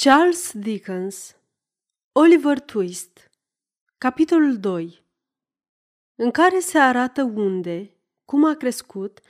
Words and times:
Charles 0.00 0.52
Dickens 0.52 1.36
Oliver 2.12 2.60
Twist 2.60 3.30
Capitolul 3.98 4.56
2 4.56 5.04
În 6.14 6.30
care 6.30 6.58
se 6.58 6.78
arată 6.78 7.22
unde, 7.22 7.90
cum 8.24 8.44
a 8.44 8.54
crescut 8.54 9.20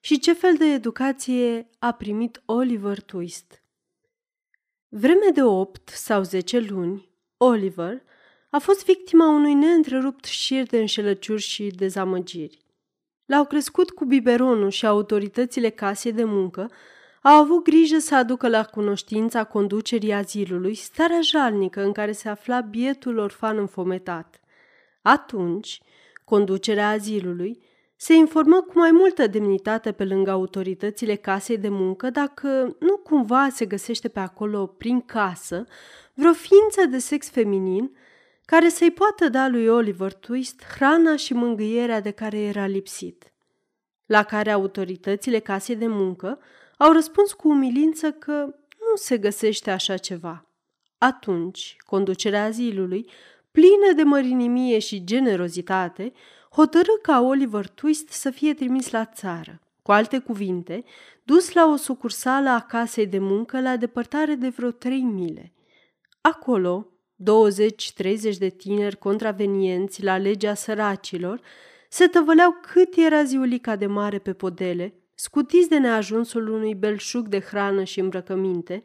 și 0.00 0.18
ce 0.18 0.32
fel 0.32 0.56
de 0.56 0.64
educație 0.64 1.68
a 1.78 1.92
primit 1.92 2.42
Oliver 2.44 3.00
Twist. 3.00 3.62
Vreme 4.88 5.30
de 5.34 5.42
8 5.42 5.88
sau 5.88 6.22
10 6.22 6.58
luni, 6.58 7.08
Oliver 7.36 8.02
a 8.50 8.58
fost 8.58 8.84
victima 8.84 9.28
unui 9.28 9.54
neîntrerupt 9.54 10.24
șir 10.24 10.66
de 10.66 10.78
înșelăciuri 10.78 11.42
și 11.42 11.66
dezamăgiri. 11.66 12.58
L-au 13.24 13.44
crescut 13.44 13.90
cu 13.90 14.04
biberonul 14.04 14.70
și 14.70 14.86
autoritățile 14.86 15.70
casei 15.70 16.12
de 16.12 16.24
muncă 16.24 16.70
au 17.28 17.40
avut 17.40 17.64
grijă 17.64 17.98
să 17.98 18.14
aducă 18.14 18.48
la 18.48 18.64
cunoștința 18.64 19.44
conducerii 19.44 20.12
azilului 20.12 20.74
starea 20.74 21.20
jalnică 21.20 21.82
în 21.82 21.92
care 21.92 22.12
se 22.12 22.28
afla 22.28 22.60
bietul 22.60 23.18
orfan 23.18 23.58
înfometat. 23.58 24.40
Atunci, 25.02 25.80
conducerea 26.24 26.88
azilului 26.88 27.62
se 27.96 28.14
informă 28.14 28.60
cu 28.60 28.78
mai 28.78 28.90
multă 28.90 29.26
demnitate 29.26 29.92
pe 29.92 30.04
lângă 30.04 30.30
autoritățile 30.30 31.14
casei 31.14 31.58
de 31.58 31.68
muncă 31.68 32.10
dacă 32.10 32.76
nu 32.78 32.96
cumva 32.96 33.48
se 33.48 33.66
găsește 33.66 34.08
pe 34.08 34.20
acolo, 34.20 34.66
prin 34.66 35.00
casă, 35.00 35.66
vreo 36.14 36.32
ființă 36.32 36.84
de 36.90 36.98
sex 36.98 37.30
feminin 37.30 37.96
care 38.44 38.68
să-i 38.68 38.90
poată 38.90 39.28
da 39.28 39.48
lui 39.48 39.66
Oliver 39.66 40.12
Twist 40.12 40.62
hrana 40.64 41.16
și 41.16 41.32
mângâierea 41.32 42.00
de 42.00 42.10
care 42.10 42.38
era 42.38 42.66
lipsit. 42.66 43.32
La 44.06 44.22
care 44.22 44.50
autoritățile 44.50 45.38
casei 45.38 45.76
de 45.76 45.86
muncă 45.86 46.38
au 46.78 46.92
răspuns 46.92 47.32
cu 47.32 47.48
umilință 47.48 48.12
că 48.12 48.32
nu 48.90 48.96
se 48.96 49.18
găsește 49.18 49.70
așa 49.70 49.96
ceva. 49.96 50.46
Atunci, 50.98 51.76
conducerea 51.86 52.44
azilului, 52.44 53.10
plină 53.50 53.92
de 53.96 54.02
mărinimie 54.02 54.78
și 54.78 55.04
generozitate, 55.04 56.12
hotărâ 56.50 56.92
ca 57.02 57.20
Oliver 57.20 57.68
Twist 57.68 58.08
să 58.08 58.30
fie 58.30 58.54
trimis 58.54 58.90
la 58.90 59.04
țară. 59.04 59.60
Cu 59.82 59.92
alte 59.92 60.18
cuvinte, 60.18 60.84
dus 61.22 61.52
la 61.52 61.66
o 61.66 61.76
sucursală 61.76 62.48
a 62.48 62.60
casei 62.60 63.06
de 63.06 63.18
muncă 63.18 63.60
la 63.60 63.76
depărtare 63.76 64.34
de 64.34 64.48
vreo 64.48 64.70
trei 64.70 65.02
mile. 65.02 65.52
Acolo, 66.20 66.86
20-30 68.32 68.36
de 68.38 68.48
tineri 68.48 68.96
contravenienți 68.96 70.02
la 70.02 70.16
legea 70.16 70.54
săracilor 70.54 71.40
se 71.88 72.06
tăvăleau 72.06 72.56
cât 72.72 72.96
era 72.96 73.24
ziulica 73.24 73.76
de 73.76 73.86
mare 73.86 74.18
pe 74.18 74.32
podele, 74.32 74.94
scutiți 75.20 75.68
de 75.68 75.78
neajunsul 75.78 76.48
unui 76.48 76.74
belșug 76.74 77.28
de 77.28 77.40
hrană 77.40 77.84
și 77.84 78.00
îmbrăcăminte, 78.00 78.82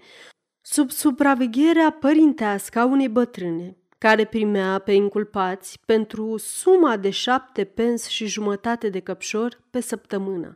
sub 0.61 0.91
supravegherea 0.91 1.89
părintească 1.89 2.79
a 2.79 2.85
unei 2.85 3.09
bătrâne, 3.09 3.77
care 3.97 4.25
primea 4.25 4.79
pe 4.79 4.91
inculpați 4.91 5.79
pentru 5.85 6.37
suma 6.37 6.97
de 6.97 7.09
șapte 7.09 7.63
pens 7.63 8.07
și 8.07 8.25
jumătate 8.25 8.89
de 8.89 8.99
căpșor 8.99 9.61
pe 9.69 9.79
săptămână. 9.79 10.55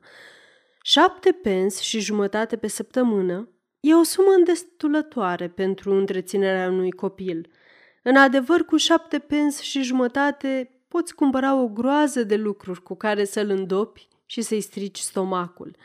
Șapte 0.82 1.32
pens 1.32 1.80
și 1.80 2.00
jumătate 2.00 2.56
pe 2.56 2.68
săptămână 2.68 3.50
e 3.80 3.96
o 3.96 4.04
sumă 4.04 4.32
îndestulătoare 4.38 5.48
pentru 5.48 5.94
întreținerea 5.94 6.70
unui 6.70 6.92
copil. 6.92 7.50
În 8.04 8.16
adevăr, 8.16 8.62
cu 8.62 8.78
șapte 8.78 9.20
pens 9.20 9.60
și 9.60 9.82
jumătate 9.82 10.82
poți 10.88 11.16
cumpăra 11.16 11.56
o 11.56 11.68
groază 11.68 12.24
de 12.24 12.36
lucruri 12.36 12.84
cu 12.84 12.96
care 12.96 13.24
să-l 13.24 13.50
îndopi 13.50 14.08
și 14.28 14.42
să-i 14.42 14.62
strici 14.62 14.98
stomacul. 14.98 15.76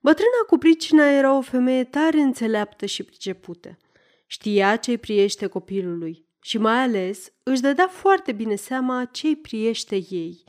Bătrâna 0.00 0.44
cu 0.46 0.58
pricina 0.58 1.10
era 1.10 1.36
o 1.36 1.40
femeie 1.40 1.84
tare 1.84 2.20
înțeleaptă 2.20 2.86
și 2.86 3.02
pricepută. 3.02 3.78
Știa 4.26 4.76
ce-i 4.76 4.98
priește 4.98 5.46
copilului 5.46 6.26
și 6.40 6.58
mai 6.58 6.82
ales 6.82 7.32
își 7.42 7.60
dădea 7.60 7.88
foarte 7.88 8.32
bine 8.32 8.54
seama 8.54 9.04
ce-i 9.04 9.36
priește 9.36 9.96
ei. 10.10 10.44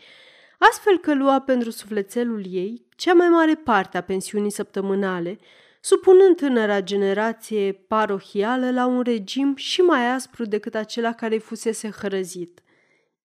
Astfel 0.60 0.98
că 0.98 1.14
lua 1.14 1.42
pentru 1.42 1.70
sufletelul 1.70 2.46
ei 2.50 2.88
cea 2.96 3.14
mai 3.14 3.30
mare 3.30 3.56
parte 3.56 3.98
a 3.98 4.02
pensiunii 4.02 4.52
săptămânale, 4.52 5.40
supunând 5.82 6.36
tânăra 6.36 6.82
generație 6.82 7.72
parohială 7.72 8.72
la 8.72 8.86
un 8.86 9.02
regim 9.02 9.56
și 9.56 9.82
mai 9.82 10.10
aspru 10.10 10.46
decât 10.46 10.76
acela 10.76 11.14
care 11.14 11.34
îi 11.34 11.40
fusese 11.40 11.90
hărăzit, 11.90 12.62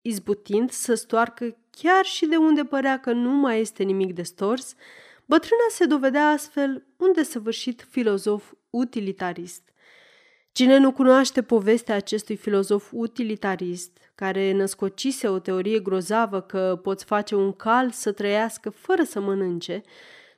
izbutind 0.01 0.71
să 0.71 0.93
stoarcă 0.93 1.57
chiar 1.81 2.05
și 2.05 2.25
de 2.25 2.35
unde 2.35 2.63
părea 2.63 2.99
că 2.99 3.11
nu 3.11 3.29
mai 3.29 3.59
este 3.59 3.83
nimic 3.83 4.13
de 4.13 4.21
stors, 4.23 4.75
bătrâna 5.25 5.67
se 5.69 5.85
dovedea 5.85 6.29
astfel 6.29 6.85
un 6.97 7.11
desăvârșit 7.13 7.87
filozof 7.89 8.51
utilitarist. 8.69 9.61
Cine 10.51 10.77
nu 10.77 10.91
cunoaște 10.91 11.41
povestea 11.41 11.95
acestui 11.95 12.35
filozof 12.35 12.89
utilitarist, 12.91 13.97
care 14.15 14.51
născocise 14.51 15.27
o 15.27 15.39
teorie 15.39 15.79
grozavă 15.79 16.41
că 16.41 16.79
poți 16.83 17.05
face 17.05 17.35
un 17.35 17.53
cal 17.53 17.91
să 17.91 18.11
trăiască 18.11 18.69
fără 18.69 19.03
să 19.03 19.19
mănânce, 19.19 19.81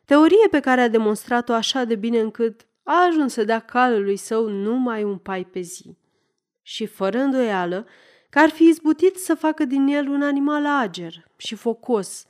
teorie 0.06 0.48
pe 0.52 0.60
care 0.60 0.82
a 0.82 0.88
demonstrat-o 0.88 1.54
așa 1.54 1.84
de 1.84 1.96
bine 1.96 2.20
încât 2.20 2.66
a 2.84 3.06
ajuns 3.06 3.34
să 3.34 3.44
dea 3.44 3.60
calului 3.60 4.16
său 4.16 4.48
numai 4.48 5.04
un 5.04 5.18
pai 5.18 5.46
pe 5.46 5.60
zi. 5.60 5.98
Și 6.62 6.86
fără 6.86 7.18
îndoială, 7.18 7.86
că 8.30 8.40
ar 8.40 8.50
fi 8.50 8.64
izbutit 8.64 9.18
să 9.18 9.36
facă 9.36 9.66
din 9.66 9.88
el 9.88 10.08
un 10.08 10.22
animal 10.22 10.66
ager 10.66 11.26
și 11.38 11.56
focos, 11.56 12.26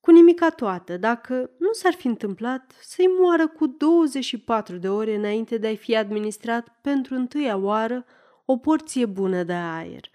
cu 0.00 0.10
nimica 0.10 0.50
toată, 0.50 0.96
dacă 0.96 1.50
nu 1.58 1.72
s-ar 1.72 1.92
fi 1.92 2.06
întâmplat 2.06 2.74
să-i 2.80 3.06
moară 3.18 3.48
cu 3.48 3.66
24 3.66 4.76
de 4.76 4.88
ore 4.88 5.14
înainte 5.14 5.58
de 5.58 5.66
a-i 5.66 5.76
fi 5.76 5.96
administrat 5.96 6.78
pentru 6.80 7.14
întâia 7.14 7.56
oară 7.56 8.04
o 8.44 8.56
porție 8.56 9.06
bună 9.06 9.42
de 9.42 9.52
aer. 9.52 10.10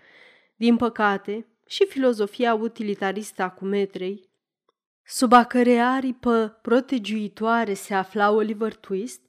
Din 0.56 0.76
păcate, 0.78 1.48
și 1.68 1.86
filozofia 1.86 2.54
utilitaristă 2.54 3.44
a 3.44 3.50
cumetrei, 3.50 4.30
sub 5.06 5.34
a 5.34 5.44
cărei 5.44 5.82
aripă 5.82 6.60
protegiuitoare 6.62 7.74
se 7.74 7.94
afla 7.94 8.32
Oliver 8.32 8.76
Twist, 8.76 9.22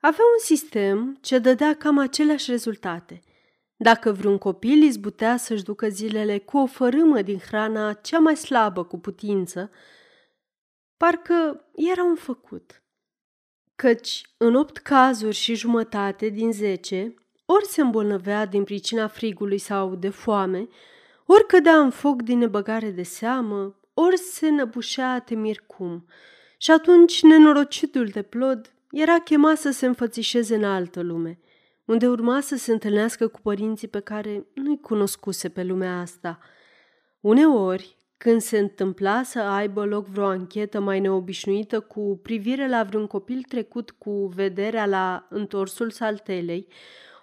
avea 0.00 0.24
un 0.32 0.44
sistem 0.44 1.18
ce 1.20 1.38
dădea 1.38 1.74
cam 1.74 1.98
aceleași 1.98 2.50
rezultate– 2.50 3.20
dacă 3.76 4.12
vreun 4.12 4.38
copil 4.38 4.82
izbutea 4.82 5.36
să-și 5.36 5.62
ducă 5.62 5.88
zilele 5.88 6.38
cu 6.38 6.58
o 6.58 6.66
fărâmă 6.66 7.22
din 7.22 7.38
hrana 7.38 7.92
cea 7.92 8.18
mai 8.18 8.36
slabă 8.36 8.84
cu 8.84 8.98
putință, 8.98 9.70
parcă 10.96 11.64
era 11.74 12.04
un 12.04 12.14
făcut. 12.14 12.82
Căci, 13.76 14.22
în 14.36 14.54
opt 14.54 14.76
cazuri 14.76 15.36
și 15.36 15.54
jumătate 15.54 16.28
din 16.28 16.52
zece, 16.52 17.14
ori 17.44 17.66
se 17.66 17.80
îmbolnăvea 17.80 18.46
din 18.46 18.64
pricina 18.64 19.06
frigului 19.06 19.58
sau 19.58 19.94
de 19.94 20.08
foame, 20.08 20.68
ori 21.26 21.46
cădea 21.46 21.78
în 21.78 21.90
foc 21.90 22.22
din 22.22 22.38
nebăgare 22.38 22.90
de 22.90 23.02
seamă, 23.02 23.80
ori 23.94 24.18
se 24.18 24.48
năbușea 24.48 25.20
temir 25.20 25.60
cum. 25.66 26.06
Și 26.58 26.70
atunci 26.70 27.22
nenorocitul 27.22 28.06
de 28.06 28.22
plod 28.22 28.72
era 28.90 29.18
chemat 29.18 29.58
să 29.58 29.70
se 29.70 29.86
înfățișeze 29.86 30.54
în 30.54 30.64
altă 30.64 31.00
lume– 31.00 31.38
unde 31.84 32.06
urma 32.08 32.40
să 32.40 32.56
se 32.56 32.72
întâlnească 32.72 33.28
cu 33.28 33.40
părinții 33.40 33.88
pe 33.88 34.00
care 34.00 34.46
nu-i 34.54 34.80
cunoscuse 34.80 35.48
pe 35.48 35.62
lumea 35.62 36.00
asta. 36.00 36.38
Uneori, 37.20 37.96
când 38.16 38.40
se 38.40 38.58
întâmpla 38.58 39.22
să 39.22 39.40
aibă 39.40 39.84
loc 39.84 40.06
vreo 40.06 40.26
anchetă 40.26 40.80
mai 40.80 41.00
neobișnuită 41.00 41.80
cu 41.80 42.20
privire 42.22 42.68
la 42.68 42.82
vreun 42.82 43.06
copil 43.06 43.42
trecut 43.48 43.90
cu 43.90 44.26
vederea 44.26 44.86
la 44.86 45.26
întorsul 45.30 45.90
saltelei, 45.90 46.68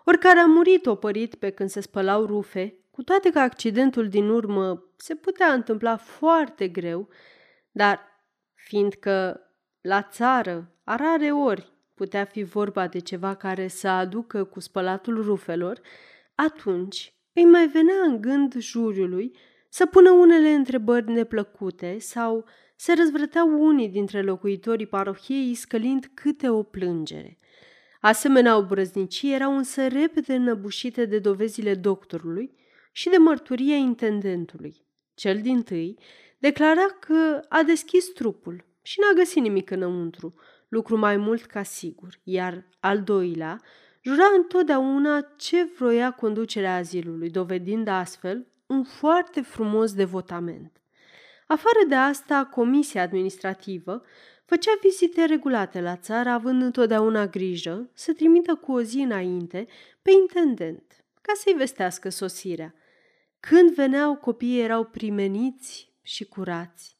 oricare 0.05 0.39
a 0.39 0.45
murit 0.45 0.85
opărit 0.85 1.35
pe 1.35 1.49
când 1.49 1.69
se 1.69 1.79
spălau 1.79 2.25
rufe, 2.25 2.75
cu 2.91 3.03
toate 3.03 3.29
că 3.29 3.39
accidentul 3.39 4.09
din 4.09 4.29
urmă 4.29 4.83
se 4.97 5.15
putea 5.15 5.53
întâmpla 5.53 5.97
foarte 5.97 6.67
greu, 6.67 7.09
dar 7.71 7.99
fiindcă 8.53 9.41
la 9.81 10.01
țară, 10.01 10.75
a 10.83 10.95
rare 10.95 11.31
ori, 11.31 11.73
putea 12.01 12.25
fi 12.25 12.43
vorba 12.43 12.87
de 12.87 12.99
ceva 12.99 13.35
care 13.35 13.67
să 13.67 13.87
aducă 13.87 14.43
cu 14.43 14.59
spălatul 14.59 15.23
rufelor, 15.23 15.81
atunci 16.35 17.13
îi 17.33 17.45
mai 17.45 17.67
venea 17.67 18.03
în 18.05 18.21
gând 18.21 18.53
juriului 18.57 19.35
să 19.69 19.85
pună 19.85 20.11
unele 20.11 20.49
întrebări 20.49 21.11
neplăcute 21.11 21.99
sau 21.99 22.45
se 22.75 22.93
răzvrăteau 22.93 23.65
unii 23.65 23.89
dintre 23.89 24.21
locuitorii 24.21 24.85
parohiei 24.85 25.53
scălind 25.53 26.11
câte 26.13 26.49
o 26.49 26.63
plângere. 26.63 27.39
Asemenea 27.99 28.57
obrăznicii 28.57 29.33
erau 29.33 29.57
însă 29.57 29.87
repede 29.87 30.33
înăbușite 30.33 31.05
de 31.05 31.19
dovezile 31.19 31.75
doctorului 31.75 32.55
și 32.91 33.09
de 33.09 33.17
mărturia 33.17 33.75
intendentului. 33.75 34.85
Cel 35.13 35.41
din 35.41 35.63
tâi 35.63 35.97
declara 36.37 36.85
că 36.99 37.39
a 37.49 37.63
deschis 37.63 38.11
trupul 38.13 38.65
și 38.81 38.99
n-a 38.99 39.13
găsit 39.15 39.41
nimic 39.41 39.69
înăuntru, 39.69 40.33
lucru 40.71 40.97
mai 40.97 41.17
mult 41.17 41.45
ca 41.45 41.63
sigur, 41.63 42.19
iar 42.23 42.65
al 42.79 43.01
doilea 43.01 43.61
jura 44.01 44.25
întotdeauna 44.35 45.21
ce 45.37 45.63
vroia 45.77 46.11
conducerea 46.11 46.75
azilului, 46.75 47.29
dovedind 47.29 47.87
astfel 47.87 48.47
un 48.67 48.83
foarte 48.83 49.41
frumos 49.41 49.93
devotament. 49.93 50.81
Afară 51.47 51.79
de 51.87 51.95
asta, 51.95 52.45
comisia 52.45 53.01
administrativă 53.01 54.03
Făcea 54.51 54.71
vizite 54.81 55.25
regulate 55.25 55.81
la 55.81 55.95
țară, 55.95 56.29
având 56.29 56.61
întotdeauna 56.61 57.27
grijă 57.27 57.89
să 57.93 58.13
trimită 58.13 58.55
cu 58.55 58.71
o 58.71 58.81
zi 58.81 58.97
înainte 58.97 59.67
pe 60.01 60.11
intendent, 60.11 61.05
ca 61.21 61.33
să-i 61.35 61.53
vestească 61.53 62.09
sosirea. 62.09 62.75
Când 63.39 63.73
veneau, 63.73 64.15
copiii 64.15 64.61
erau 64.61 64.85
primeniți 64.85 65.93
și 66.01 66.25
curați. 66.25 66.97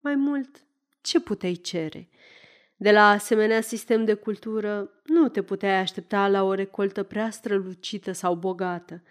Mai 0.00 0.14
mult, 0.14 0.64
ce 1.00 1.20
puteai 1.20 1.54
cere? 1.54 2.08
De 2.78 2.90
la 2.90 3.10
asemenea 3.10 3.60
sistem 3.60 4.04
de 4.04 4.14
cultură, 4.14 4.90
nu 5.04 5.28
te 5.28 5.42
puteai 5.42 5.78
aștepta 5.78 6.28
la 6.28 6.42
o 6.42 6.54
recoltă 6.54 7.02
prea 7.02 7.30
strălucită 7.30 8.12
sau 8.12 8.34
bogată. 8.34 9.02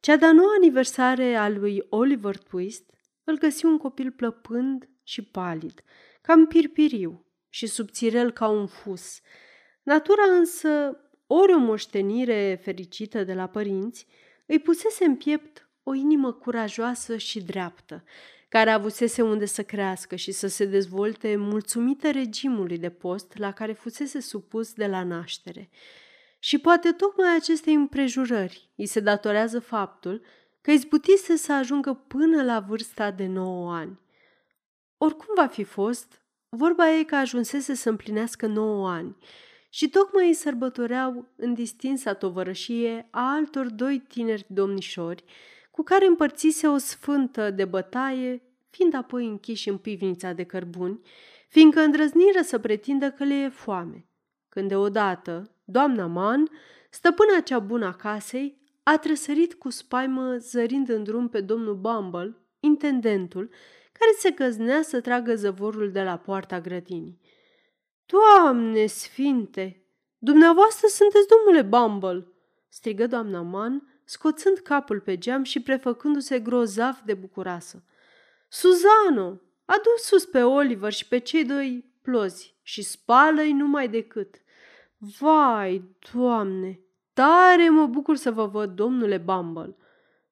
Cea 0.00 0.16
de-a 0.16 0.32
noua 0.32 0.54
aniversare 0.56 1.34
a 1.34 1.48
lui 1.48 1.86
Oliver 1.88 2.38
Twist 2.38 2.90
îl 3.24 3.38
găsi 3.38 3.64
un 3.64 3.78
copil 3.78 4.10
plăpând 4.10 4.88
și 5.02 5.22
palid, 5.22 5.82
cam 6.22 6.46
pirpiriu 6.46 7.26
și 7.48 7.66
subțirel 7.66 8.30
ca 8.30 8.48
un 8.48 8.66
fus. 8.66 9.20
Natura 9.82 10.24
însă, 10.38 11.00
ori 11.26 11.54
o 11.54 11.58
moștenire 11.58 12.60
fericită 12.62 13.24
de 13.24 13.34
la 13.34 13.46
părinți, 13.46 14.06
îi 14.46 14.58
pusese 14.58 15.04
în 15.04 15.16
piept 15.16 15.68
o 15.82 15.94
inimă 15.94 16.32
curajoasă 16.32 17.16
și 17.16 17.42
dreaptă, 17.42 18.04
care 18.52 18.70
avusese 18.70 19.22
unde 19.22 19.44
să 19.44 19.62
crească 19.62 20.16
și 20.16 20.32
să 20.32 20.46
se 20.46 20.64
dezvolte 20.64 21.36
mulțumită 21.36 22.10
regimului 22.10 22.78
de 22.78 22.90
post 22.90 23.36
la 23.36 23.52
care 23.52 23.72
fusese 23.72 24.20
supus 24.20 24.72
de 24.72 24.86
la 24.86 25.02
naștere. 25.04 25.70
Și 26.38 26.58
poate 26.58 26.92
tocmai 26.92 27.36
acestei 27.36 27.74
împrejurări 27.74 28.70
îi 28.76 28.86
se 28.86 29.00
datorează 29.00 29.60
faptul 29.60 30.22
că 30.60 30.70
izbutise 30.70 31.36
să 31.36 31.52
ajungă 31.52 31.94
până 31.94 32.42
la 32.42 32.60
vârsta 32.60 33.10
de 33.10 33.26
9 33.26 33.74
ani. 33.74 34.00
Oricum 34.96 35.34
va 35.36 35.46
fi 35.46 35.64
fost, 35.64 36.22
vorba 36.48 36.90
ei 36.90 37.04
că 37.04 37.14
ajunsese 37.14 37.74
să 37.74 37.88
împlinească 37.88 38.46
9 38.46 38.90
ani 38.90 39.16
și 39.70 39.88
tocmai 39.88 40.26
îi 40.26 40.34
sărbătoreau 40.34 41.28
în 41.36 41.54
distinsa 41.54 42.14
tovărășie 42.14 43.08
a 43.10 43.32
altor 43.34 43.70
doi 43.70 43.98
tineri 44.08 44.44
domnișori 44.48 45.24
cu 45.72 45.82
care 45.82 46.06
împărțise 46.06 46.66
o 46.68 46.76
sfântă 46.76 47.50
de 47.50 47.64
bătaie, 47.64 48.42
fiind 48.70 48.94
apoi 48.94 49.26
închiși 49.26 49.68
în 49.68 49.78
pivnița 49.78 50.32
de 50.32 50.44
cărbuni, 50.44 51.00
fiindcă 51.48 51.80
îndrăzniră 51.80 52.42
să 52.42 52.58
pretindă 52.58 53.10
că 53.10 53.24
le 53.24 53.34
e 53.34 53.48
foame. 53.48 54.06
Când 54.48 54.68
deodată, 54.68 55.54
doamna 55.64 56.06
Man, 56.06 56.48
stăpâna 56.90 57.40
cea 57.40 57.58
bună 57.58 57.86
a 57.86 57.92
casei, 57.92 58.60
a 58.82 58.98
trăsărit 58.98 59.54
cu 59.54 59.70
spaimă 59.70 60.36
zărind 60.36 60.88
în 60.88 61.02
drum 61.02 61.28
pe 61.28 61.40
domnul 61.40 61.74
Bumble, 61.76 62.36
intendentul, 62.60 63.50
care 63.92 64.10
se 64.18 64.30
găznea 64.30 64.82
să 64.82 65.00
tragă 65.00 65.34
zăvorul 65.34 65.90
de 65.90 66.02
la 66.02 66.16
poarta 66.16 66.60
grădinii. 66.60 67.20
Doamne 68.06 68.86
sfinte! 68.86 69.86
Dumneavoastră 70.18 70.86
sunteți 70.86 71.26
domnule 71.28 71.62
Bumble!" 71.62 72.26
strigă 72.68 73.06
doamna 73.06 73.40
Man, 73.40 73.91
scoțând 74.04 74.58
capul 74.58 75.00
pe 75.00 75.18
geam 75.18 75.42
și 75.42 75.60
prefăcându-se 75.60 76.38
grozav 76.38 77.02
de 77.04 77.14
bucuroasă. 77.14 77.84
Suzano, 78.48 79.40
adu 79.64 79.90
sus 79.96 80.24
pe 80.24 80.42
Oliver 80.42 80.92
și 80.92 81.08
pe 81.08 81.18
cei 81.18 81.44
doi 81.44 81.92
plozi 82.02 82.56
și 82.62 82.82
spală-i 82.82 83.52
numai 83.52 83.88
decât. 83.88 84.34
Vai, 85.18 85.96
doamne, 86.12 86.80
tare 87.12 87.68
mă 87.68 87.86
bucur 87.86 88.16
să 88.16 88.30
vă 88.30 88.46
văd, 88.46 88.70
domnule 88.70 89.18
Bumble. 89.18 89.76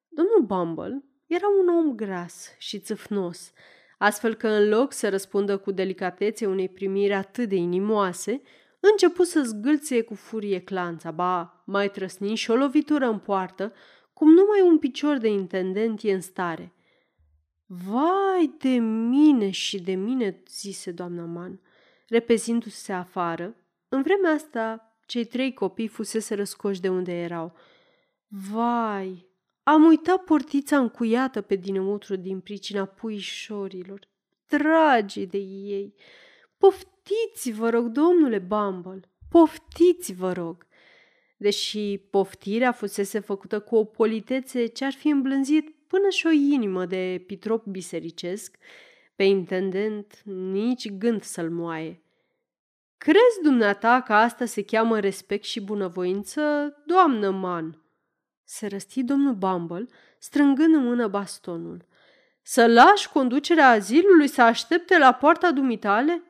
Domnul 0.07 0.41
Bumble 0.45 1.03
era 1.25 1.47
un 1.61 1.67
om 1.67 1.95
gras 1.95 2.55
și 2.57 2.79
țâfnos, 2.79 3.51
astfel 3.97 4.35
că 4.35 4.47
în 4.47 4.69
loc 4.69 4.93
să 4.93 5.09
răspundă 5.09 5.57
cu 5.57 5.71
delicatețe 5.71 6.45
unei 6.45 6.69
primiri 6.69 7.13
atât 7.13 7.49
de 7.49 7.55
inimoase, 7.55 8.41
început 8.81 9.27
să 9.27 9.41
zgâlție 9.41 10.01
cu 10.01 10.13
furie 10.13 10.59
clanța, 10.59 11.11
ba, 11.11 11.63
mai 11.65 11.89
trăsni 11.89 12.35
și 12.35 12.51
o 12.51 12.55
lovitură 12.55 13.05
în 13.05 13.19
poartă, 13.19 13.73
cum 14.13 14.29
numai 14.29 14.61
un 14.61 14.77
picior 14.77 15.17
de 15.17 15.27
intendent 15.27 16.03
e 16.03 16.13
în 16.13 16.21
stare. 16.21 16.73
Vai 17.65 18.55
de 18.57 18.69
mine 19.09 19.49
și 19.49 19.81
de 19.81 19.93
mine, 19.93 20.43
zise 20.47 20.91
doamna 20.91 21.25
Man, 21.25 21.59
repezindu-se 22.07 22.93
afară. 22.93 23.55
În 23.89 24.01
vremea 24.01 24.31
asta, 24.31 24.95
cei 25.05 25.25
trei 25.25 25.53
copii 25.53 25.87
fusese 25.87 26.35
răscoși 26.35 26.81
de 26.81 26.89
unde 26.89 27.11
erau. 27.11 27.53
Vai, 28.27 29.27
am 29.63 29.83
uitat 29.83 30.23
portița 30.23 30.77
încuiată 30.77 31.41
pe 31.41 31.55
dinăuntru 31.55 32.15
din 32.15 32.39
pricina 32.39 32.85
puișorilor. 32.85 33.99
Dragi 34.47 35.25
de 35.25 35.37
ei! 35.37 35.95
Poftiți, 36.61 37.51
vă 37.51 37.69
rog, 37.69 37.87
domnule 37.87 38.37
Bumble, 38.37 38.99
poftiți, 39.29 40.13
vă 40.13 40.31
rog. 40.31 40.65
Deși 41.37 41.97
poftirea 41.97 42.71
fusese 42.71 43.19
făcută 43.19 43.59
cu 43.59 43.75
o 43.75 43.83
politețe 43.83 44.65
ce 44.65 44.85
ar 44.85 44.91
fi 44.91 45.07
îmblânzit 45.07 45.75
până 45.87 46.09
și 46.09 46.27
o 46.27 46.29
inimă 46.29 46.85
de 46.85 47.23
pitrop 47.27 47.65
bisericesc, 47.65 48.57
pe 49.15 49.23
intendent 49.23 50.21
nici 50.23 50.91
gând 50.91 51.23
să-l 51.23 51.49
moaie. 51.49 52.01
Crezi 52.97 53.41
dumneata 53.43 54.01
că 54.01 54.13
asta 54.13 54.45
se 54.45 54.63
cheamă 54.63 54.99
respect 54.99 55.43
și 55.43 55.61
bunăvoință, 55.61 56.41
doamnă 56.85 57.29
Man? 57.29 57.83
Se 58.43 58.67
răsti 58.67 59.03
domnul 59.03 59.33
Bumble, 59.33 59.85
strângând 60.19 60.75
în 60.75 60.83
mână 60.83 61.07
bastonul. 61.07 61.85
Să 62.41 62.67
lași 62.67 63.09
conducerea 63.09 63.69
azilului 63.69 64.27
să 64.27 64.41
aștepte 64.41 64.97
la 64.97 65.13
poarta 65.13 65.51
dumitale? 65.51 66.23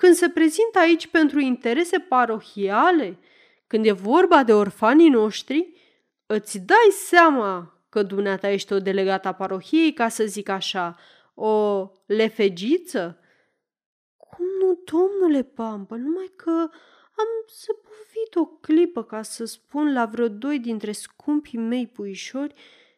Când 0.00 0.14
se 0.14 0.28
prezintă 0.28 0.78
aici 0.78 1.06
pentru 1.06 1.38
interese 1.38 1.98
parohiale? 1.98 3.18
Când 3.66 3.86
e 3.86 3.92
vorba 3.92 4.44
de 4.44 4.52
orfanii 4.52 5.08
noștri? 5.08 5.72
Îți 6.26 6.58
dai 6.58 6.88
seama 6.90 7.82
că 7.88 8.02
dumneata 8.02 8.50
ești 8.50 8.72
o 8.72 8.78
delegată 8.78 9.28
a 9.28 9.32
parohiei, 9.34 9.92
ca 9.92 10.08
să 10.08 10.24
zic 10.24 10.48
așa, 10.48 10.96
o 11.34 11.84
lefegiță? 12.06 13.18
Cum 14.16 14.46
nu, 14.60 14.82
domnule 14.84 15.42
Pampă, 15.42 15.94
numai 15.94 16.32
că 16.36 16.68
am 17.16 17.28
zăbovit 17.50 18.34
o 18.34 18.46
clipă 18.46 19.04
ca 19.04 19.22
să 19.22 19.44
spun 19.44 19.92
la 19.92 20.06
vreo 20.06 20.28
doi 20.28 20.58
dintre 20.58 20.92
scumpii 20.92 21.58
mei 21.58 21.86
puișori 21.86 22.54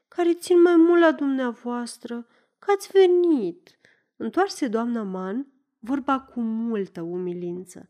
care 0.09 0.35
țin 0.35 0.61
mai 0.61 0.77
mult 0.77 1.01
la 1.01 1.13
dumneavoastră, 1.13 2.27
că 2.59 2.71
ați 2.71 2.91
venit. 2.93 3.79
Întoarse 4.17 4.69
doamna 4.69 5.03
Man 5.03 5.47
vorba 5.81 6.21
cu 6.21 6.41
multă 6.41 7.01
umilință. 7.01 7.89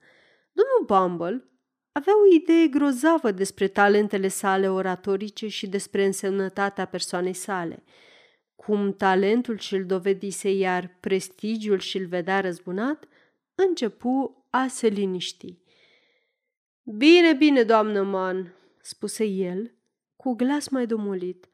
Domnul 0.53 0.85
Bumble 0.87 1.45
avea 1.93 2.13
o 2.21 2.35
idee 2.35 2.67
grozavă 2.67 3.31
despre 3.31 3.69
talentele 3.69 4.29
sale 4.29 4.71
oratorice 4.71 5.49
și 5.49 5.69
despre 5.69 6.05
însemnătatea 6.05 6.85
persoanei 6.85 7.33
sale. 7.33 7.83
Cum 8.55 8.93
talentul 8.93 9.59
și-l 9.59 9.87
dovedise, 9.87 10.53
iar 10.53 10.97
prestigiul 11.01 11.79
și-l 11.79 12.07
vedea 12.07 12.41
răzbunat, 12.41 13.09
începu 13.55 14.47
a 14.51 14.67
se 14.67 14.89
liniști. 14.89 15.59
Bine, 16.83 17.33
bine, 17.33 17.63
doamnă 17.63 18.03
Man, 18.03 18.55
spuse 18.81 19.25
el, 19.25 19.75
cu 20.17 20.35
glas 20.35 20.69
mai 20.69 20.87
domolit. 20.87 21.49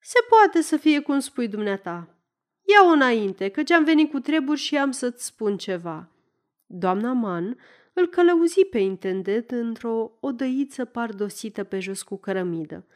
Se 0.00 0.18
poate 0.28 0.60
să 0.60 0.76
fie 0.76 1.00
cum 1.00 1.18
spui 1.18 1.48
dumneata. 1.48 2.13
Ia-o 2.64 2.92
înainte, 2.92 3.48
căci 3.48 3.70
am 3.70 3.84
venit 3.84 4.10
cu 4.10 4.18
treburi 4.18 4.60
și 4.60 4.76
am 4.76 4.90
să-ți 4.90 5.24
spun 5.24 5.56
ceva. 5.56 6.08
Doamna 6.66 7.12
Man 7.12 7.58
îl 7.92 8.06
călăuzi 8.06 8.64
pe 8.64 8.78
intendent 8.78 9.50
într-o 9.50 10.16
odăiță 10.20 10.84
pardosită 10.84 11.64
pe 11.64 11.78
jos 11.78 12.02
cu 12.02 12.16
cărămidă. 12.16 12.86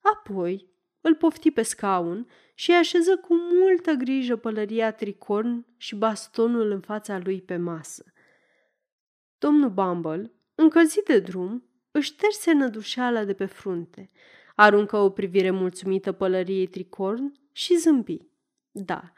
Apoi 0.00 0.68
îl 1.00 1.14
pofti 1.14 1.50
pe 1.50 1.62
scaun 1.62 2.28
și 2.54 2.72
așeză 2.72 3.16
cu 3.16 3.34
multă 3.34 3.92
grijă 3.92 4.36
pălăria 4.36 4.92
tricorn 4.92 5.66
și 5.76 5.94
bastonul 5.94 6.70
în 6.70 6.80
fața 6.80 7.18
lui 7.18 7.42
pe 7.42 7.56
masă. 7.56 8.04
Domnul 9.38 9.70
Bumble, 9.70 10.32
încălzit 10.54 11.04
de 11.04 11.18
drum, 11.18 11.64
își 11.90 12.12
șterse 12.12 12.52
nădușeala 12.52 13.24
de 13.24 13.32
pe 13.32 13.44
frunte, 13.44 14.10
aruncă 14.54 14.96
o 14.96 15.10
privire 15.10 15.50
mulțumită 15.50 16.12
pălăriei 16.12 16.66
tricorn 16.66 17.32
și 17.52 17.76
zâmbi. 17.76 18.18
Da, 18.76 19.12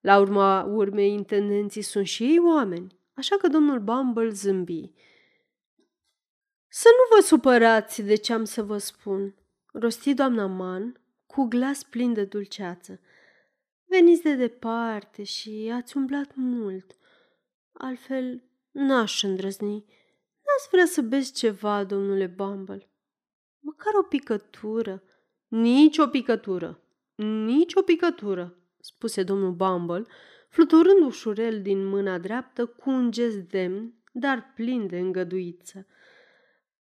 la 0.00 0.18
urma 0.18 0.62
urmei 0.62 1.12
intendenții 1.12 1.82
sunt 1.82 2.06
și 2.06 2.24
ei 2.24 2.38
oameni 2.38 2.98
așa 3.20 3.36
că 3.36 3.48
domnul 3.48 3.78
Bumble 3.78 4.28
zâmbi. 4.28 4.92
Să 6.68 6.88
nu 6.88 7.16
vă 7.16 7.22
supărați 7.22 8.02
de 8.02 8.14
ce 8.14 8.32
am 8.32 8.44
să 8.44 8.62
vă 8.62 8.78
spun, 8.78 9.34
rosti 9.72 10.14
doamna 10.14 10.46
Man 10.46 11.00
cu 11.26 11.44
glas 11.44 11.82
plin 11.82 12.12
de 12.12 12.24
dulceață. 12.24 13.00
Veniți 13.84 14.22
de 14.22 14.34
departe 14.34 15.22
și 15.22 15.70
ați 15.74 15.96
umblat 15.96 16.34
mult. 16.34 16.96
Altfel, 17.72 18.42
n-aș 18.70 19.22
îndrăzni. 19.22 19.84
N-ați 20.44 20.68
vrea 20.70 20.86
să 20.86 21.02
beți 21.02 21.32
ceva, 21.32 21.84
domnule 21.84 22.26
Bumble? 22.26 22.90
Măcar 23.58 23.92
o 23.94 24.02
picătură. 24.02 25.02
Nici 25.48 25.98
o 25.98 26.06
picătură. 26.06 26.82
Nici 27.44 27.74
o 27.74 27.82
picătură, 27.82 28.59
spuse 28.80 29.22
domnul 29.22 29.52
Bumble, 29.52 30.04
fluturând 30.48 31.06
ușurel 31.06 31.62
din 31.62 31.86
mâna 31.86 32.18
dreaptă 32.18 32.66
cu 32.66 32.90
un 32.90 33.10
gest 33.10 33.38
demn, 33.38 33.94
dar 34.12 34.52
plin 34.54 34.86
de 34.86 34.98
îngăduiță. 34.98 35.86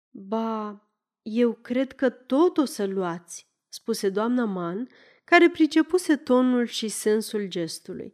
Ba, 0.09 0.81
eu 1.21 1.53
cred 1.53 1.91
că 1.93 2.09
tot 2.09 2.57
o 2.57 2.65
să 2.65 2.85
luați, 2.85 3.51
spuse 3.67 4.09
doamna 4.09 4.45
Man, 4.45 4.87
care 5.23 5.49
pricepuse 5.49 6.15
tonul 6.15 6.65
și 6.65 6.87
sensul 6.87 7.47
gestului. 7.47 8.13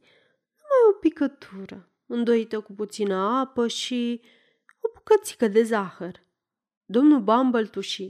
Numai 0.56 0.96
o 0.96 0.98
picătură, 1.00 1.92
îndoită 2.06 2.60
cu 2.60 2.74
puțină 2.74 3.16
apă 3.16 3.68
și 3.68 4.22
o 4.82 4.92
bucățică 4.94 5.48
de 5.48 5.64
zahăr. 5.64 6.24
Domnul 6.86 7.22
Bumble 7.22 7.66
tuși. 7.66 8.04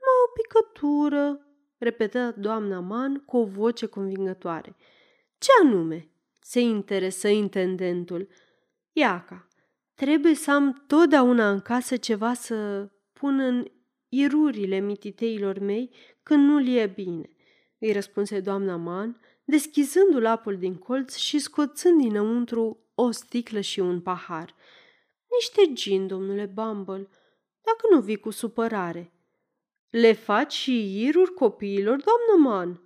Numai 0.00 0.18
o 0.26 0.32
picătură, 0.42 1.49
repetă 1.80 2.34
doamna 2.38 2.80
Man 2.80 3.16
cu 3.16 3.36
o 3.36 3.44
voce 3.44 3.86
convingătoare. 3.86 4.76
Ce 5.38 5.50
anume? 5.62 6.10
Se 6.40 6.60
interesă 6.60 7.28
intendentul. 7.28 8.28
Iaca, 8.92 9.48
trebuie 9.94 10.34
să 10.34 10.50
am 10.50 10.84
totdeauna 10.86 11.50
în 11.50 11.60
casă 11.60 11.96
ceva 11.96 12.34
să 12.34 12.88
pun 13.12 13.38
în 13.38 13.70
irurile 14.08 14.78
mititeilor 14.78 15.58
mei 15.58 15.90
când 16.22 16.48
nu-l 16.48 16.68
e 16.68 16.86
bine, 16.86 17.28
îi 17.78 17.92
răspunse 17.92 18.40
doamna 18.40 18.76
Man, 18.76 19.20
deschizându 19.44 20.18
lapul 20.18 20.58
din 20.58 20.74
colț 20.74 21.16
și 21.16 21.38
scoțând 21.38 22.00
dinăuntru 22.00 22.90
o 22.94 23.10
sticlă 23.10 23.60
și 23.60 23.80
un 23.80 24.00
pahar. 24.00 24.54
Niște 25.38 25.72
gin, 25.72 26.06
domnule 26.06 26.46
Bumble, 26.54 27.08
dacă 27.62 27.86
nu 27.90 28.00
vii 28.00 28.16
cu 28.16 28.30
supărare. 28.30 29.12
Le 29.90 30.12
faci 30.12 30.52
și 30.52 31.02
iruri 31.02 31.34
copiilor, 31.34 32.02
doamnă 32.02 32.48
Man? 32.48 32.82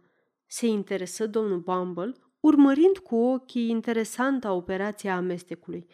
Se 0.47 0.67
interesă 0.67 1.27
domnul 1.27 1.59
Bumble, 1.59 2.13
urmărind 2.41 2.99
cu 2.99 3.17
ochii 3.17 3.69
interesanta 3.69 4.53
operație 4.53 5.11
a 5.11 5.17
amestecului. 5.17 5.87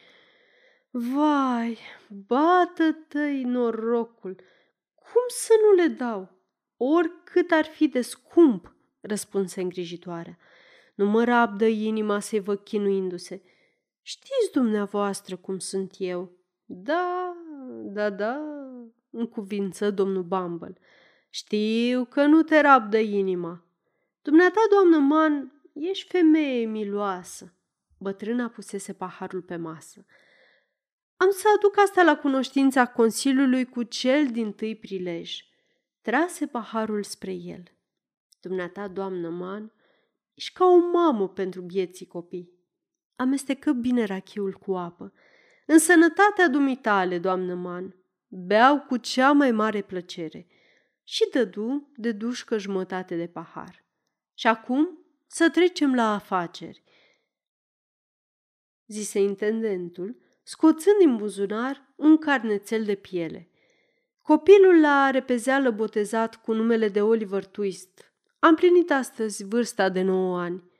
Vai, 0.90 1.78
bată-te 2.26 3.30
norocul! 3.44 4.36
Cum 4.94 5.22
să 5.28 5.52
nu 5.62 5.82
le 5.82 5.88
dau? 5.88 6.28
Oricât 6.76 7.50
ar 7.50 7.64
fi 7.64 7.88
de 7.88 8.00
scump, 8.00 8.74
răspunse 9.00 9.60
îngrijitoarea. 9.60 10.38
Nu 10.94 11.06
mă 11.06 11.24
rabdă 11.24 11.66
inima 11.66 12.20
să-i 12.20 12.40
văd 12.40 12.58
chinuindu-se. 12.58 13.42
Știți 14.02 14.52
dumneavoastră 14.52 15.36
cum 15.36 15.58
sunt 15.58 15.94
eu. 15.98 16.32
Da, 16.64 17.36
da, 17.82 18.10
da, 18.10 18.40
în 19.10 19.26
cuvință 19.26 19.90
domnul 19.90 20.22
Bumble. 20.22 20.78
Știu 21.32 22.04
că 22.04 22.24
nu 22.24 22.42
te 22.42 22.60
rabdă 22.60 22.98
inima. 22.98 23.64
Dumneata, 24.22 24.60
doamnă 24.70 24.98
Man, 24.98 25.62
ești 25.74 26.08
femeie 26.08 26.66
miloasă. 26.66 27.54
Bătrâna 27.98 28.48
pusese 28.48 28.92
paharul 28.92 29.42
pe 29.42 29.56
masă. 29.56 30.06
Am 31.16 31.30
să 31.30 31.46
aduc 31.56 31.78
asta 31.78 32.02
la 32.02 32.16
cunoștința 32.16 32.86
Consiliului 32.86 33.64
cu 33.64 33.82
cel 33.82 34.26
din 34.26 34.52
tâi 34.52 34.76
prilej. 34.76 35.38
Trase 36.00 36.46
paharul 36.46 37.02
spre 37.02 37.32
el. 37.32 37.62
Dumneata, 38.40 38.88
doamnă 38.88 39.28
Man, 39.28 39.72
ești 40.34 40.52
ca 40.52 40.64
o 40.64 40.78
mamă 40.78 41.28
pentru 41.28 41.60
vieții 41.60 42.06
copii. 42.06 42.50
Amestecă 43.16 43.72
bine 43.72 44.04
rachiul 44.04 44.52
cu 44.52 44.76
apă. 44.76 45.12
În 45.66 45.78
sănătatea 45.78 46.48
dumitale, 46.48 47.18
doamnă 47.18 47.54
Man, 47.54 47.94
beau 48.28 48.80
cu 48.80 48.96
cea 48.96 49.32
mai 49.32 49.50
mare 49.50 49.82
plăcere 49.82 50.46
și 51.10 51.28
dădu 51.32 51.90
de 51.96 52.12
dușcă 52.12 52.58
jumătate 52.58 53.16
de 53.16 53.26
pahar. 53.26 53.84
Și 54.34 54.46
acum 54.46 54.98
să 55.26 55.50
trecem 55.50 55.94
la 55.94 56.14
afaceri, 56.14 56.82
zise 58.86 59.18
intendentul, 59.18 60.16
scoțând 60.42 60.96
din 60.98 61.16
buzunar 61.16 61.92
un 61.96 62.16
carnețel 62.16 62.84
de 62.84 62.94
piele. 62.94 63.50
Copilul 64.22 64.80
l-a 64.80 65.10
repezeală 65.10 65.70
botezat 65.70 66.42
cu 66.42 66.52
numele 66.52 66.88
de 66.88 67.02
Oliver 67.02 67.44
Twist. 67.44 68.12
Am 68.38 68.54
plinit 68.54 68.90
astăzi 68.90 69.44
vârsta 69.44 69.88
de 69.88 70.02
nouă 70.02 70.40
ani. 70.40 70.70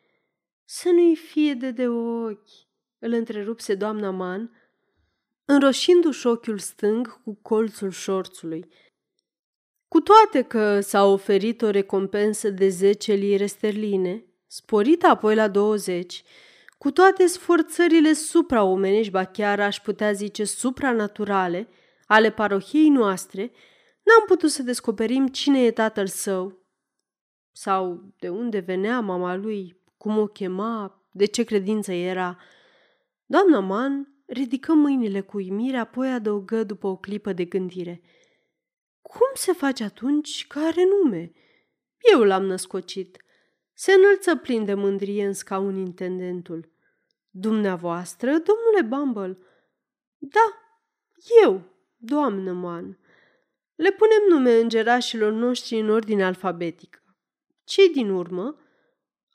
Să 0.65 0.91
nu-i 0.91 1.17
fie 1.17 1.55
de 1.55 1.71
de 1.71 1.89
ochi, 1.89 2.51
îl 2.99 3.13
întrerupse 3.13 3.75
doamna 3.75 4.11
Man, 4.11 4.57
înroșindu-și 5.45 6.27
ochiul 6.27 6.59
stâng 6.59 7.23
cu 7.23 7.35
colțul 7.43 7.91
șorțului. 7.91 8.69
Cu 9.91 10.01
toate 10.01 10.43
că 10.43 10.81
s-a 10.81 11.05
oferit 11.05 11.63
o 11.63 11.71
recompensă 11.71 12.51
de 12.51 12.69
10 12.69 13.13
lire 13.13 13.47
sterline, 13.47 14.25
sporită 14.47 15.07
apoi 15.07 15.35
la 15.35 15.49
20, 15.49 16.23
cu 16.79 16.91
toate 16.91 17.27
sforțările 17.27 18.13
supraomenești, 18.13 19.13
ba 19.13 19.25
chiar 19.25 19.61
aș 19.61 19.81
putea 19.81 20.13
zice 20.13 20.45
supranaturale, 20.45 21.69
ale 22.07 22.31
parohiei 22.31 22.89
noastre, 22.89 23.41
n-am 24.03 24.25
putut 24.27 24.51
să 24.51 24.63
descoperim 24.63 25.27
cine 25.27 25.65
e 25.65 25.71
tatăl 25.71 26.07
său 26.07 26.59
sau 27.53 28.13
de 28.19 28.29
unde 28.29 28.59
venea 28.59 29.01
mama 29.01 29.35
lui, 29.35 29.81
cum 29.97 30.19
o 30.19 30.27
chema, 30.27 31.05
de 31.13 31.25
ce 31.25 31.43
credință 31.43 31.93
era. 31.93 32.39
Doamna 33.27 33.61
Man 33.61 34.15
ridică 34.27 34.73
mâinile 34.73 35.21
cu 35.21 35.37
uimire, 35.37 35.77
apoi 35.77 36.13
adăugă 36.13 36.65
după 36.65 36.87
o 36.87 36.97
clipă 36.97 37.33
de 37.33 37.45
gândire. 37.45 38.01
Cum 39.11 39.31
se 39.35 39.52
face 39.52 39.85
atunci 39.85 40.47
că 40.47 40.59
are 40.59 40.85
nume? 40.85 41.33
Eu 42.12 42.23
l-am 42.23 42.45
născocit. 42.45 43.25
Se 43.73 43.93
înălță 43.93 44.37
plin 44.37 44.64
de 44.64 44.75
mândrie 44.75 45.26
în 45.26 45.33
scaun 45.33 45.76
intendentul. 45.76 46.73
Dumneavoastră, 47.31 48.29
domnule 48.29 48.83
Bumble? 48.88 49.38
Da, 50.19 50.52
eu, 51.43 51.62
doamnă 51.97 52.52
Man. 52.52 52.99
Le 53.75 53.90
punem 53.90 54.23
nume 54.29 54.61
îngerașilor 54.61 55.33
noștri 55.33 55.79
în 55.79 55.90
ordine 55.90 56.25
alfabetică. 56.25 57.02
Cei 57.64 57.88
din 57.88 58.11
urmă 58.11 58.59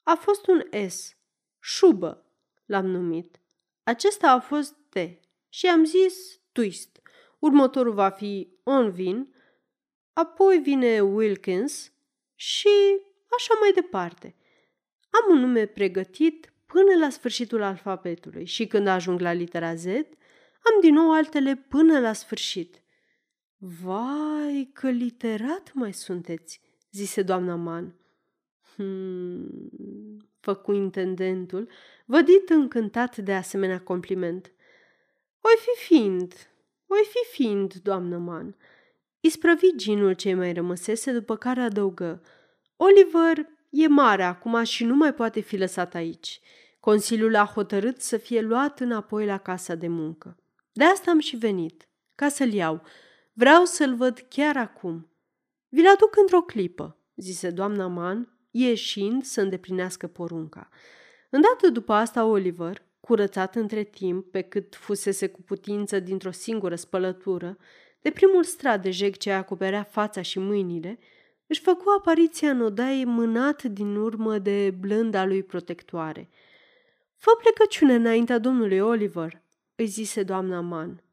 a 0.03 0.15
fost 0.15 0.47
un 0.47 0.87
S. 0.89 1.17
Șubă 1.59 2.25
l-am 2.65 2.85
numit. 2.85 3.41
Acesta 3.83 4.31
a 4.31 4.39
fost 4.39 4.75
T 4.89 4.95
și 5.49 5.67
am 5.67 5.83
zis 5.83 6.39
Twist. 6.51 7.01
Următorul 7.39 7.93
va 7.93 8.09
fi 8.09 8.59
Onvin, 8.63 9.34
apoi 10.15 10.57
vine 10.57 11.01
Wilkins 11.01 11.91
și 12.35 13.01
așa 13.37 13.53
mai 13.59 13.71
departe. 13.71 14.35
Am 15.09 15.35
un 15.35 15.39
nume 15.39 15.65
pregătit 15.65 16.53
până 16.65 16.95
la 16.99 17.09
sfârșitul 17.09 17.61
alfabetului 17.61 18.45
și 18.45 18.67
când 18.67 18.87
ajung 18.87 19.19
la 19.19 19.33
litera 19.33 19.75
Z, 19.75 19.85
am 20.65 20.81
din 20.81 20.93
nou 20.93 21.13
altele 21.13 21.55
până 21.55 21.99
la 21.99 22.13
sfârșit. 22.13 22.81
Vai, 23.57 24.69
că 24.73 24.89
literat 24.89 25.71
mai 25.73 25.93
sunteți, 25.93 26.61
zise 26.91 27.21
doamna 27.21 27.55
Man. 27.55 27.95
Hmm, 28.75 30.29
făcu 30.39 30.71
intendentul, 30.71 31.69
vădit 32.05 32.49
încântat 32.49 33.17
de 33.17 33.33
asemenea 33.33 33.81
compliment. 33.81 34.51
Oi 35.41 35.53
fi 35.57 35.85
fiind, 35.85 36.33
oi 36.87 37.07
fi 37.09 37.35
fiind, 37.35 37.73
doamnă 37.73 38.17
Man. 38.17 38.55
Isprăvi 39.25 39.75
ginul 39.75 40.13
ce 40.13 40.33
mai 40.33 40.53
rămăsese, 40.53 41.11
după 41.11 41.35
care 41.35 41.61
adăugă. 41.61 42.21
Oliver 42.75 43.47
e 43.69 43.87
mare 43.87 44.23
acum 44.23 44.63
și 44.63 44.83
nu 44.83 44.95
mai 44.95 45.13
poate 45.13 45.39
fi 45.39 45.57
lăsat 45.57 45.95
aici. 45.95 46.39
Consiliul 46.79 47.35
a 47.35 47.45
hotărât 47.45 48.01
să 48.01 48.17
fie 48.17 48.41
luat 48.41 48.79
înapoi 48.79 49.25
la 49.25 49.37
casa 49.37 49.75
de 49.75 49.87
muncă. 49.87 50.37
De 50.71 50.83
asta 50.83 51.11
am 51.11 51.19
și 51.19 51.35
venit, 51.35 51.89
ca 52.15 52.29
să-l 52.29 52.53
iau. 52.53 52.81
Vreau 53.33 53.65
să-l 53.65 53.95
văd 53.95 54.25
chiar 54.29 54.57
acum. 54.57 55.09
Vi-l 55.69 55.87
aduc 55.87 56.17
într-o 56.17 56.41
clipă, 56.41 56.97
zise 57.15 57.49
doamna 57.49 57.87
Man, 57.87 58.37
ieșind 58.51 59.23
să 59.23 59.41
îndeplinească 59.41 60.07
porunca. 60.07 60.69
Îndată 61.29 61.69
după 61.69 61.93
asta, 61.93 62.25
Oliver, 62.25 62.81
curățat 62.99 63.55
între 63.55 63.83
timp, 63.83 64.31
pe 64.31 64.41
cât 64.41 64.75
fusese 64.75 65.27
cu 65.27 65.41
putință 65.41 65.99
dintr-o 65.99 66.31
singură 66.31 66.75
spălătură, 66.75 67.57
de 68.05 68.11
primul 68.11 68.43
strat 68.43 68.81
de 68.81 68.91
jeg 68.91 69.17
ce 69.17 69.31
acoperea 69.31 69.83
fața 69.83 70.21
și 70.21 70.39
mâinile, 70.39 70.99
își 71.47 71.61
făcu 71.61 71.83
apariția 71.97 72.49
în 72.49 72.61
odaie 72.61 73.05
mânat 73.05 73.63
din 73.63 73.95
urmă 73.95 74.37
de 74.37 74.73
blânda 74.79 75.25
lui 75.25 75.43
protectoare. 75.43 76.29
Fă 77.15 77.31
plecăciune 77.41 77.95
înaintea 77.95 78.37
domnului 78.37 78.79
Oliver, 78.79 79.41
îi 79.75 79.85
zise 79.85 80.23
doamna 80.23 80.61
Man. 80.61 81.03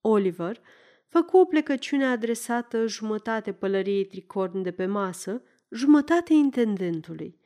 Oliver 0.00 0.60
făcu 1.08 1.36
o 1.36 1.44
plecăciune 1.44 2.06
adresată 2.06 2.86
jumătate 2.86 3.52
pălăriei 3.52 4.04
tricorn 4.04 4.62
de 4.62 4.70
pe 4.70 4.86
masă, 4.86 5.42
jumătate 5.70 6.32
intendentului. 6.32 7.38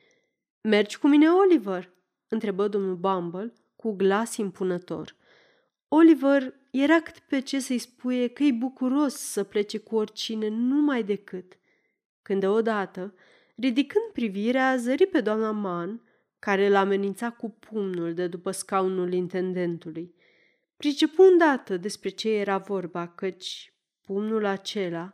Mergi 0.61 0.97
cu 0.97 1.07
mine, 1.07 1.29
Oliver?" 1.29 1.93
întrebă 2.27 2.67
domnul 2.67 2.95
Bumble 2.95 3.53
cu 3.75 3.91
glas 3.91 4.35
impunător. 4.35 5.15
Oliver 5.87 6.53
era 6.81 6.99
cât 7.01 7.19
pe 7.19 7.39
ce 7.39 7.59
să-i 7.59 7.77
spuie 7.77 8.27
că 8.27 8.43
e 8.43 8.51
bucuros 8.51 9.13
să 9.13 9.43
plece 9.43 9.77
cu 9.77 9.95
oricine 9.95 10.47
numai 10.47 11.03
decât. 11.03 11.57
Când 12.21 12.39
deodată, 12.39 13.13
ridicând 13.55 14.05
privirea, 14.13 14.75
zări 14.75 15.05
pe 15.05 15.21
doamna 15.21 15.51
Man, 15.51 16.01
care 16.39 16.65
îl 16.65 16.75
amenința 16.75 17.29
cu 17.29 17.49
pumnul 17.49 18.13
de 18.13 18.27
după 18.27 18.51
scaunul 18.51 19.13
intendentului. 19.13 20.15
Pricepu 20.77 21.21
îndată 21.21 21.77
despre 21.77 22.09
ce 22.09 22.29
era 22.29 22.57
vorba, 22.57 23.07
căci 23.07 23.73
pumnul 24.01 24.45
acela 24.45 25.13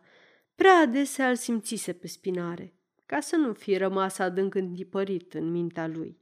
prea 0.55 0.77
adesea 0.77 1.29
îl 1.29 1.36
simțise 1.36 1.93
pe 1.93 2.08
spinare, 2.08 2.74
ca 3.05 3.20
să 3.20 3.36
nu 3.36 3.53
fie 3.53 3.77
rămas 3.77 4.17
adânc 4.17 4.55
întipărit 4.55 5.34
în 5.34 5.51
mintea 5.51 5.88
lui. 5.88 6.17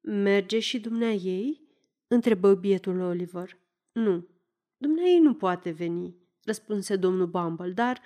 Merge 0.00 0.58
și 0.58 0.80
dumnea 0.80 1.12
ei?" 1.12 1.62
întrebă 2.08 2.54
bietul 2.54 3.00
Oliver. 3.00 3.58
Nu, 3.92 4.28
dumnea 4.82 5.04
ei 5.04 5.18
nu 5.18 5.34
poate 5.34 5.70
veni, 5.70 6.16
răspunse 6.44 6.96
domnul 6.96 7.26
Bumble, 7.26 7.70
dar 7.70 8.00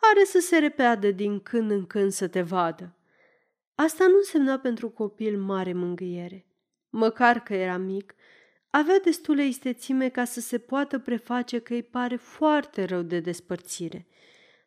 are 0.00 0.24
să 0.24 0.38
se 0.38 0.58
repeadă 0.58 1.10
din 1.10 1.40
când 1.40 1.70
în 1.70 1.86
când 1.86 2.12
să 2.12 2.28
te 2.28 2.42
vadă. 2.42 2.96
Asta 3.74 4.06
nu 4.06 4.16
însemna 4.16 4.58
pentru 4.58 4.90
copil 4.90 5.38
mare 5.38 5.72
mângâiere. 5.72 6.46
Măcar 6.90 7.42
că 7.42 7.54
era 7.54 7.76
mic, 7.76 8.14
avea 8.70 9.00
destule 9.00 9.46
istețime 9.46 10.08
ca 10.08 10.24
să 10.24 10.40
se 10.40 10.58
poată 10.58 10.98
preface 10.98 11.58
că 11.58 11.72
îi 11.72 11.82
pare 11.82 12.16
foarte 12.16 12.84
rău 12.84 13.02
de 13.02 13.20
despărțire. 13.20 14.06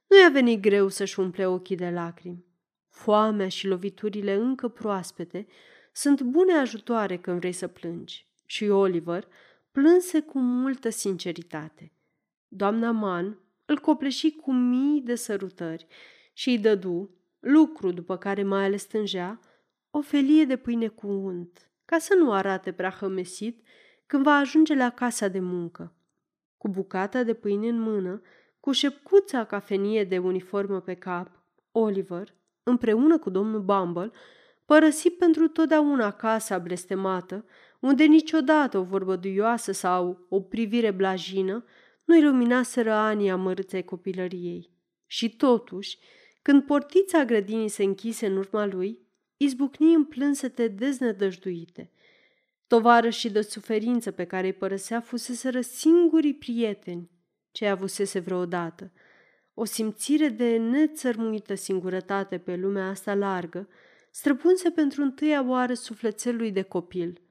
Nu 0.08 0.20
i-a 0.20 0.30
venit 0.30 0.62
greu 0.62 0.88
să-și 0.88 1.20
umple 1.20 1.46
ochii 1.46 1.76
de 1.76 1.90
lacrimi. 1.90 2.46
Foamea 2.90 3.48
și 3.48 3.68
loviturile 3.68 4.34
încă 4.34 4.68
proaspete 4.68 5.48
sunt 5.94 6.22
bune 6.22 6.54
ajutoare 6.54 7.18
când 7.18 7.40
vrei 7.40 7.52
să 7.52 7.68
plângi. 7.68 8.28
Și 8.46 8.68
Oliver 8.70 9.28
plânse 9.76 10.22
cu 10.22 10.40
multă 10.40 10.90
sinceritate. 10.90 11.92
Doamna 12.48 12.92
Mann 12.92 13.40
îl 13.66 13.80
copleși 13.80 14.32
cu 14.32 14.54
mii 14.54 15.02
de 15.02 15.16
sărutări 15.16 15.88
și 16.34 16.50
îi 16.50 16.60
dădu, 16.60 17.10
lucru 17.40 17.92
după 17.92 18.18
care 18.18 18.44
mai 18.44 18.64
ales 18.64 18.82
stângea, 18.82 19.40
o 19.90 20.02
felie 20.02 20.46
de 20.46 20.56
pâine 20.56 20.88
cu 20.88 21.08
unt, 21.08 21.72
ca 21.86 21.98
să 21.98 22.16
nu 22.16 22.32
arate 22.32 22.72
prea 22.72 22.90
hămesit 22.90 23.66
când 24.06 24.24
va 24.24 24.36
ajunge 24.36 24.76
la 24.76 24.90
casa 24.90 25.28
de 25.28 25.40
muncă. 25.40 25.96
Cu 26.58 26.68
bucata 26.70 27.24
de 27.24 27.34
pâine 27.34 27.68
în 27.68 27.80
mână, 27.80 28.22
cu 28.60 28.72
șepcuța 28.72 29.46
cafenie 29.46 30.04
de 30.04 30.18
uniformă 30.18 30.82
pe 30.82 30.94
cap, 30.94 31.44
Oliver, 31.72 32.36
împreună 32.64 33.18
cu 33.18 33.30
domnul 33.30 33.62
Bumble, 33.62 34.12
părăsi 34.66 35.10
pentru 35.10 35.48
totdeauna 35.48 36.12
casa 36.12 36.58
blestemată, 36.58 37.46
unde 37.80 38.04
niciodată 38.04 38.78
o 38.78 38.84
vorbă 38.84 39.16
duioasă 39.16 39.72
sau 39.72 40.26
o 40.30 40.42
privire 40.42 40.92
blajină 40.92 41.66
nu-i 42.06 42.24
luminaseră 42.24 42.92
anii 42.92 43.30
amărâței 43.30 43.84
copilăriei. 43.84 44.70
Și 45.06 45.36
totuși, 45.36 45.98
când 46.42 46.64
portița 46.64 47.26
grădinii 47.26 47.68
se 47.68 47.84
închise 47.84 48.26
în 48.26 48.38
urma 48.38 48.66
lui, 48.66 49.00
izbucni 49.38 49.94
în 49.94 50.04
plânsete 50.04 50.68
deznădăjduite. 50.68 51.92
Tovarășii 52.68 53.30
de 53.30 53.42
suferință 53.42 54.12
pe 54.12 54.26
care 54.26 54.46
îi 54.46 54.54
părăsea 54.54 55.02
fuseseră 55.02 55.62
singurii 55.62 56.34
prieteni 56.36 57.10
ce 57.52 57.68
avusese 57.68 58.20
vreodată. 58.20 58.92
O 59.54 59.66
simțire 59.66 60.28
de 60.28 60.58
nețărmuită 60.58 61.56
singurătate 61.56 62.38
pe 62.38 62.56
lumea 62.56 62.90
asta 62.90 63.14
largă 63.14 63.68
străpunse 64.12 64.70
pentru 64.70 65.02
întâia 65.02 65.44
oară 65.48 65.74
sufletelului 65.74 66.52
de 66.52 66.62
copil. 66.62 67.22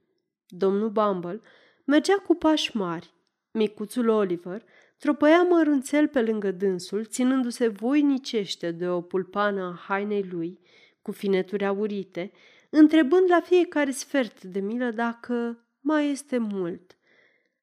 Domnul 0.47 0.89
Bumble 0.89 1.41
mergea 1.83 2.17
cu 2.17 2.35
pași 2.35 2.77
mari. 2.77 3.13
Micuțul 3.51 4.07
Oliver 4.07 4.63
tropăia 4.97 5.41
mărunțel 5.41 6.07
pe 6.07 6.21
lângă 6.21 6.51
dânsul, 6.51 7.05
ținându-se 7.05 7.67
voinicește 7.67 8.71
de 8.71 8.87
o 8.87 9.01
pulpană 9.01 9.63
a 9.63 9.83
hainei 9.87 10.23
lui, 10.23 10.59
cu 11.01 11.11
fineturi 11.11 11.65
aurite, 11.65 12.31
întrebând 12.69 13.29
la 13.29 13.39
fiecare 13.41 13.91
sfert 13.91 14.43
de 14.43 14.59
milă 14.59 14.91
dacă 14.91 15.65
mai 15.79 16.09
este 16.09 16.37
mult. 16.37 16.97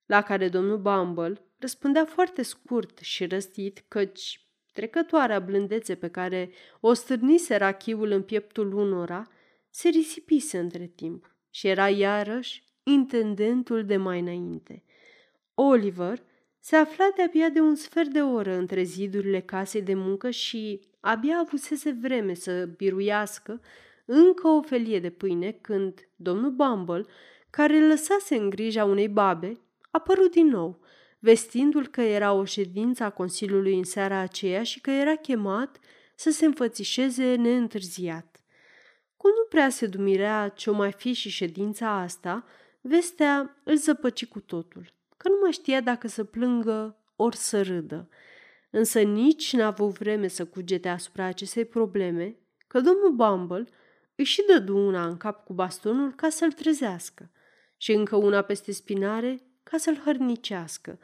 La 0.07 0.23
care 0.23 0.49
domnul 0.49 0.79
Bumble 0.79 1.41
răspundea 1.59 2.05
foarte 2.05 2.43
scurt 2.43 2.99
și 2.99 3.27
răstit, 3.27 3.85
căci 3.89 4.47
trecătoarea 4.73 5.39
blândețe 5.39 5.95
pe 5.95 6.09
care 6.09 6.51
o 6.81 6.93
stârnise 6.93 7.57
rachiul 7.57 8.11
în 8.11 8.23
pieptul 8.23 8.73
unora 8.75 9.27
se 9.71 9.89
risipise 9.89 10.59
între 10.59 10.87
timp 10.87 11.37
și 11.51 11.69
era 11.69 11.89
iarăși 11.89 12.72
intendentul 12.83 13.85
de 13.85 13.97
mai 13.97 14.21
înainte. 14.21 14.85
Oliver 15.55 16.23
se 16.61 16.77
afla 16.77 17.05
de-abia 17.17 17.49
de 17.49 17.61
un 17.61 17.75
sfert 17.75 18.09
de 18.09 18.23
oră 18.23 18.57
între 18.57 18.83
zidurile 18.83 19.41
casei 19.41 19.83
de 19.83 19.95
muncă 19.95 20.31
și 20.31 20.81
abia 21.01 21.37
avusese 21.37 21.97
vreme 22.01 22.35
să 22.35 22.69
biruiască 22.77 23.61
încă 24.05 24.49
o 24.49 24.63
felie 24.63 25.01
de 25.01 25.11
pâine 25.11 25.51
când 25.51 26.09
domnul 26.17 26.51
Bumble, 26.51 27.05
care 27.51 27.77
îl 27.77 27.87
lăsase 27.87 28.37
în 28.37 28.51
grija 28.51 28.85
unei 28.85 29.09
babe, 29.09 29.61
a 29.81 29.89
apărut 29.91 30.31
din 30.31 30.47
nou, 30.47 30.81
vestindu-l 31.19 31.87
că 31.87 32.01
era 32.01 32.33
o 32.33 32.45
ședință 32.45 33.05
a 33.05 33.11
Consiliului 33.11 33.77
în 33.77 33.85
seara 33.85 34.19
aceea 34.19 34.63
și 34.63 34.81
că 34.81 34.91
era 34.91 35.15
chemat 35.15 35.79
să 36.15 36.31
se 36.31 36.45
înfățișeze 36.45 37.35
neîntârziat. 37.35 38.41
Cum 39.17 39.31
nu 39.31 39.47
prea 39.49 39.69
se 39.69 39.87
dumirea 39.87 40.49
ce-o 40.49 40.73
mai 40.73 40.93
fi 40.93 41.13
și 41.13 41.29
ședința 41.29 42.01
asta, 42.01 42.45
vestea 42.83 43.61
îl 43.65 43.77
zăpăci 43.77 44.27
cu 44.27 44.41
totul, 44.41 44.93
că 45.17 45.29
nu 45.29 45.35
mai 45.43 45.53
știa 45.53 45.81
dacă 45.81 46.09
să 46.09 46.25
plângă 46.25 46.97
ori 47.17 47.37
să 47.37 47.63
râdă. 47.63 48.09
Însă 48.71 49.01
nici 49.01 49.53
n-a 49.53 49.67
avut 49.67 49.99
vreme 49.99 50.29
să 50.29 50.47
cugete 50.47 50.89
asupra 50.89 51.25
acestei 51.25 51.65
probleme, 51.65 52.37
că 52.67 52.81
domnul 52.81 53.13
Bumble 53.13 53.69
își 54.15 54.33
și 54.33 54.45
dădu 54.47 54.77
una 54.77 55.07
în 55.07 55.17
cap 55.17 55.45
cu 55.45 55.53
bastonul 55.53 56.13
ca 56.15 56.29
să-l 56.29 56.53
trezească 56.53 57.31
și 57.77 57.93
încă 57.93 58.17
una 58.17 58.43
peste 58.43 58.73
spinare 58.73 59.43
ca 59.63 59.77
să-l 59.77 60.01
hărnicească. 60.05 60.99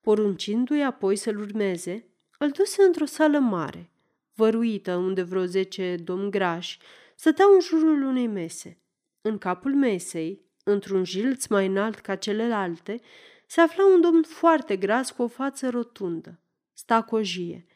Poruncindu-i 0.00 0.82
apoi 0.82 1.16
să-l 1.16 1.38
urmeze, 1.38 2.06
îl 2.38 2.50
duse 2.50 2.82
într-o 2.82 3.04
sală 3.04 3.38
mare, 3.38 3.90
văruită 4.34 4.96
unde 4.96 5.22
vreo 5.22 5.44
zece 5.44 5.96
domni 6.04 6.30
grași 6.30 6.78
stăteau 7.14 7.52
în 7.54 7.60
jurul 7.60 8.02
unei 8.02 8.26
mese. 8.26 8.80
În 9.20 9.38
capul 9.38 9.74
mesei, 9.74 10.49
într-un 10.64 11.04
jilț 11.04 11.46
mai 11.46 11.66
înalt 11.66 11.98
ca 11.98 12.16
celelalte, 12.16 13.00
se 13.46 13.60
afla 13.60 13.86
un 13.86 14.00
domn 14.00 14.22
foarte 14.22 14.76
gras 14.76 15.10
cu 15.10 15.22
o 15.22 15.28
față 15.28 15.68
rotundă, 15.68 16.40
stacojie. 16.72 17.66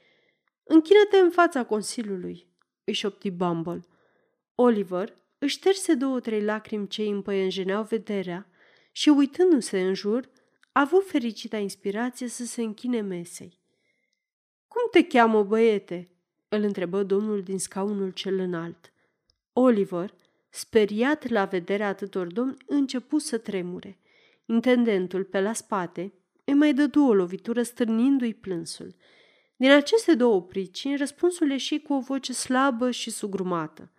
Închină-te 0.65 1.17
în 1.17 1.31
fața 1.31 1.65
Consiliului, 1.65 2.49
își 2.85 3.01
șopti 3.01 3.31
Bumble. 3.31 3.87
Oliver 4.55 5.17
își 5.39 5.57
șterse 5.57 5.95
două-trei 5.95 6.43
lacrimi 6.43 6.89
ce 6.89 7.03
îi 7.03 7.11
împăienjeneau 7.11 7.83
vederea 7.83 8.49
și, 8.93 9.09
uitându-se 9.09 9.81
în 9.81 9.95
jur, 9.95 10.31
a 10.73 10.81
avut 10.81 11.07
fericita 11.07 11.57
inspirație 11.57 12.29
să 12.29 12.45
se 12.45 12.63
închine 12.63 13.01
mesei. 13.01 13.61
Cum 14.69 14.83
te 14.91 15.07
cheamă, 15.07 15.43
băiete?" 15.43 16.09
îl 16.49 16.63
întrebă 16.63 17.03
domnul 17.03 17.43
din 17.43 17.59
scaunul 17.59 18.11
cel 18.11 18.39
înalt. 18.39 18.93
Oliver, 19.53 20.15
speriat 20.55 21.29
la 21.29 21.45
vederea 21.45 21.89
atâtor 21.89 22.27
domni, 22.27 22.57
începu 22.67 23.19
să 23.19 23.39
tremure. 23.39 23.99
Intendentul, 24.47 25.25
pe 25.25 25.41
la 25.41 25.53
spate, 25.53 26.13
îi 26.45 26.55
mai 26.55 26.75
dădu 26.75 27.05
o 27.05 27.15
lovitură 27.15 27.63
stârnindu-i 27.63 28.35
plânsul. 28.35 28.95
Din 29.57 29.71
aceste 29.71 30.15
două 30.15 30.43
pricini, 30.43 30.97
răspunsul 30.97 31.51
ieși 31.51 31.79
cu 31.79 31.93
o 31.93 32.01
voce 32.01 32.33
slabă 32.33 32.91
și 32.91 33.11
sugrumată. 33.11 33.93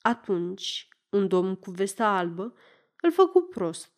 Atunci, 0.00 0.88
un 1.08 1.28
domn 1.28 1.54
cu 1.54 1.70
vesta 1.70 2.16
albă 2.16 2.54
îl 3.00 3.12
făcu 3.12 3.40
prost. 3.40 3.92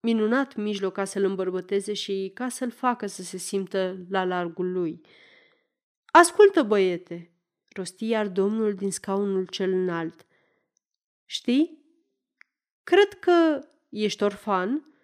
Minunat 0.00 0.54
mijloc 0.54 0.92
ca 0.92 1.04
să-l 1.04 1.24
îmbărbăteze 1.24 1.92
și 1.92 2.30
ca 2.34 2.48
să-l 2.48 2.70
facă 2.70 3.06
să 3.06 3.22
se 3.22 3.36
simtă 3.36 3.96
la 4.08 4.24
largul 4.24 4.72
lui. 4.72 5.00
Ascultă, 6.04 6.62
băiete, 6.62 7.30
rosti 7.68 8.08
iar 8.08 8.28
domnul 8.28 8.74
din 8.74 8.90
scaunul 8.90 9.46
cel 9.46 9.72
înalt. 9.72 10.25
Știi? 11.26 11.84
Cred 12.82 13.18
că 13.20 13.66
ești 13.88 14.22
orfan? 14.22 14.94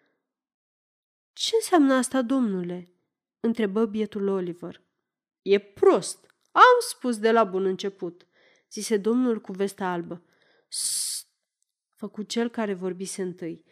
Ce 1.33 1.51
înseamnă 1.55 1.95
asta, 1.95 2.23
domnule? 2.23 2.93
întrebă 3.41 3.87
bietul 3.87 4.29
Oliver. 4.29 4.83
E 5.43 5.59
prost. 5.59 6.27
Am 6.53 6.79
spus 6.89 7.19
de 7.19 7.31
la 7.31 7.45
bun 7.45 7.65
început, 7.65 8.27
zise 8.71 8.97
domnul 8.97 9.41
cu 9.41 9.53
vesta 9.53 9.85
albă. 9.85 10.23
Sst, 10.69 11.29
făcu 11.89 12.23
cel 12.23 12.49
care 12.49 12.75
vorbise 12.75 13.23
întâi. 13.23 13.65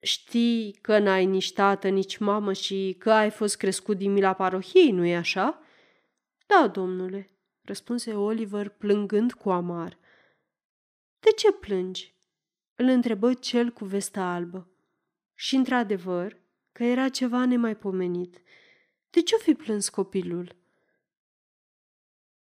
Știi 0.00 0.78
că 0.80 0.98
n-ai 0.98 1.26
nici 1.26 1.52
tată, 1.52 1.88
nici 1.88 2.16
mamă 2.16 2.52
și 2.52 2.96
că 2.98 3.12
ai 3.12 3.30
fost 3.30 3.56
crescut 3.56 3.96
din 3.96 4.12
mila 4.12 4.32
parohiei, 4.32 4.90
nu-i 4.90 5.16
așa? 5.16 5.62
Da, 6.46 6.68
domnule, 6.68 7.30
răspunse 7.62 8.14
Oliver 8.14 8.68
plângând 8.68 9.32
cu 9.32 9.50
amar. 9.50 9.98
De 11.24 11.30
ce 11.30 11.52
plângi? 11.52 12.14
Îl 12.74 12.86
întrebă 12.86 13.34
cel 13.34 13.70
cu 13.70 13.84
vesta 13.84 14.22
albă. 14.22 14.68
Și 15.34 15.54
într-adevăr 15.54 16.40
că 16.72 16.84
era 16.84 17.08
ceva 17.08 17.44
nemaipomenit. 17.44 18.42
De 19.10 19.22
ce-o 19.22 19.38
fi 19.38 19.54
plâns 19.54 19.88
copilul? 19.88 20.56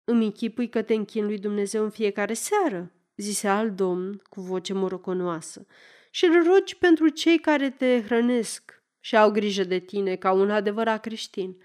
Îmi 0.03 0.25
închipui 0.25 0.69
că 0.69 0.81
te 0.81 0.93
închin 0.93 1.25
lui 1.25 1.37
Dumnezeu 1.37 1.83
în 1.83 1.89
fiecare 1.89 2.33
seară, 2.33 2.91
zise 3.15 3.47
alt 3.47 3.75
domn 3.75 4.21
cu 4.29 4.41
voce 4.41 4.73
moroconoasă, 4.73 5.65
și 6.11 6.25
îl 6.25 6.43
rogi 6.43 6.77
pentru 6.77 7.09
cei 7.09 7.39
care 7.39 7.69
te 7.69 8.01
hrănesc 8.01 8.83
și 8.99 9.17
au 9.17 9.31
grijă 9.31 9.63
de 9.63 9.79
tine 9.79 10.15
ca 10.15 10.31
un 10.31 10.49
adevărat 10.51 11.01
creștin. 11.01 11.57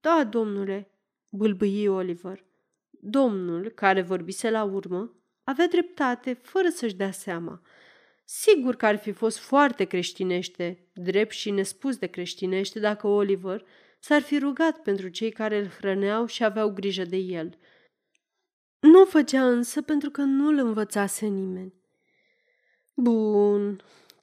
Da, 0.00 0.24
domnule, 0.24 0.90
bâlbâi 1.28 1.88
Oliver. 1.88 2.44
Domnul, 2.90 3.68
care 3.68 4.02
vorbise 4.02 4.50
la 4.50 4.62
urmă, 4.62 5.23
avea 5.44 5.68
dreptate 5.68 6.32
fără 6.42 6.68
să-și 6.68 6.94
dea 6.94 7.10
seama. 7.10 7.62
Sigur 8.24 8.76
că 8.76 8.86
ar 8.86 8.96
fi 8.96 9.12
fost 9.12 9.38
foarte 9.38 9.84
creștinește, 9.84 10.88
drept 10.94 11.32
și 11.32 11.50
nespus 11.50 11.96
de 11.96 12.06
creștinește, 12.06 12.80
dacă 12.80 13.06
Oliver 13.06 13.64
s-ar 13.98 14.22
fi 14.22 14.38
rugat 14.38 14.82
pentru 14.82 15.08
cei 15.08 15.30
care 15.30 15.58
îl 15.58 15.68
hrăneau 15.68 16.26
și 16.26 16.44
aveau 16.44 16.70
grijă 16.70 17.04
de 17.04 17.16
el. 17.16 17.58
Nu 18.80 19.00
o 19.00 19.04
făcea 19.04 19.48
însă 19.48 19.82
pentru 19.82 20.10
că 20.10 20.20
nu 20.20 20.48
îl 20.48 20.58
învățase 20.58 21.26
nimeni. 21.26 21.74
Bun, 22.94 23.82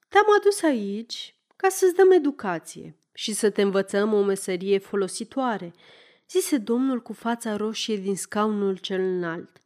te-am 0.10 0.26
adus 0.40 0.62
aici 0.62 1.36
ca 1.56 1.70
să-ți 1.70 1.96
dăm 1.96 2.12
educație 2.12 2.96
și 3.14 3.34
să 3.34 3.50
te 3.50 3.62
învățăm 3.62 4.14
o 4.14 4.24
meserie 4.24 4.78
folositoare, 4.78 5.74
zise 6.30 6.58
domnul 6.58 7.02
cu 7.02 7.14
fața 7.14 7.56
roșie 7.56 7.98
din 7.98 8.16
scaunul 8.16 8.78
cel 8.78 9.00
înalt. 9.02 9.61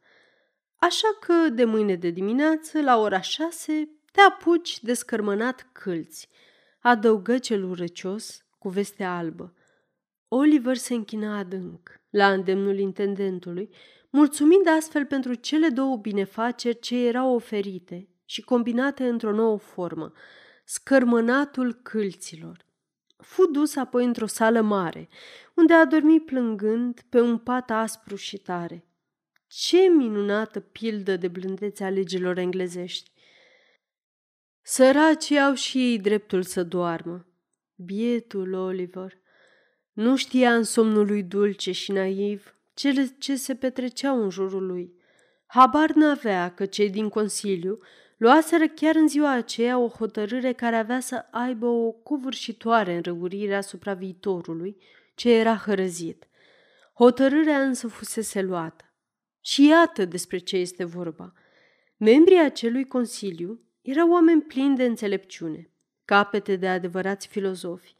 Așa 0.76 1.08
că 1.20 1.48
de 1.48 1.64
mâine 1.64 1.94
de 1.94 2.10
dimineață, 2.10 2.80
la 2.80 2.96
ora 2.96 3.20
șase, 3.20 3.88
te 4.12 4.20
apuci 4.20 4.82
de 4.82 4.94
scărmănat 4.94 5.68
câlți, 5.72 6.28
adăugă 6.78 7.38
cel 7.38 7.64
urăcios 7.64 8.44
cu 8.58 8.68
vestea 8.68 9.16
albă. 9.16 9.54
Oliver 10.28 10.76
se 10.76 10.94
închina 10.94 11.38
adânc, 11.38 12.00
la 12.10 12.32
îndemnul 12.32 12.78
intendentului, 12.78 13.70
mulțumind 14.10 14.68
astfel 14.68 15.04
pentru 15.04 15.34
cele 15.34 15.68
două 15.68 15.96
binefaceri 15.96 16.78
ce 16.78 17.06
erau 17.06 17.34
oferite 17.34 18.08
și 18.24 18.42
combinate 18.42 19.08
într-o 19.08 19.32
nouă 19.32 19.58
formă, 19.58 20.12
scărmănatul 20.64 21.72
câlților. 21.72 22.64
Fu 23.16 23.46
dus 23.46 23.76
apoi 23.76 24.04
într-o 24.04 24.26
sală 24.26 24.60
mare, 24.60 25.08
unde 25.54 25.72
a 25.72 25.84
dormit 25.84 26.24
plângând 26.24 27.00
pe 27.08 27.20
un 27.20 27.38
pat 27.38 27.70
aspru 27.70 28.16
și 28.16 28.36
tare. 28.36 28.84
Ce 29.46 29.78
minunată 29.78 30.60
pildă 30.60 31.16
de 31.16 31.28
blândețe 31.28 31.84
a 31.84 31.88
legilor 31.88 32.38
englezești! 32.38 33.10
Săracii 34.62 35.40
au 35.40 35.54
și 35.54 35.78
ei 35.78 35.98
dreptul 35.98 36.42
să 36.42 36.62
doarmă. 36.62 37.26
Bietul 37.74 38.52
Oliver 38.52 39.18
nu 39.92 40.16
știa 40.16 40.54
în 40.54 40.62
somnul 40.62 41.06
lui 41.06 41.22
dulce 41.22 41.72
și 41.72 41.92
naiv 41.92 42.54
cele 42.74 43.14
ce 43.18 43.36
se 43.36 43.54
petreceau 43.54 44.22
în 44.22 44.30
jurul 44.30 44.66
lui. 44.66 44.94
Habar 45.46 45.90
n-avea 45.90 46.54
că 46.54 46.66
cei 46.66 46.90
din 46.90 47.08
Consiliu 47.08 47.78
luaseră 48.16 48.68
chiar 48.68 48.94
în 48.94 49.08
ziua 49.08 49.30
aceea 49.30 49.78
o 49.78 49.88
hotărâre 49.88 50.52
care 50.52 50.76
avea 50.76 51.00
să 51.00 51.26
aibă 51.30 51.66
o 51.66 51.90
covârșitoare 51.90 52.94
înrăurire 52.94 53.54
asupra 53.54 53.94
viitorului 53.94 54.76
ce 55.14 55.30
era 55.30 55.56
hărăzit. 55.56 56.28
Hotărârea 56.94 57.60
însă 57.62 57.88
fusese 57.88 58.42
luată. 58.42 58.85
Și 59.46 59.66
iată 59.66 60.04
despre 60.04 60.38
ce 60.38 60.56
este 60.56 60.84
vorba. 60.84 61.32
Membrii 61.96 62.38
acelui 62.38 62.84
consiliu 62.84 63.60
erau 63.82 64.10
oameni 64.10 64.42
plini 64.42 64.76
de 64.76 64.84
înțelepciune, 64.84 65.70
capete 66.04 66.56
de 66.56 66.68
adevărați 66.68 67.26
filozofi. 67.26 67.94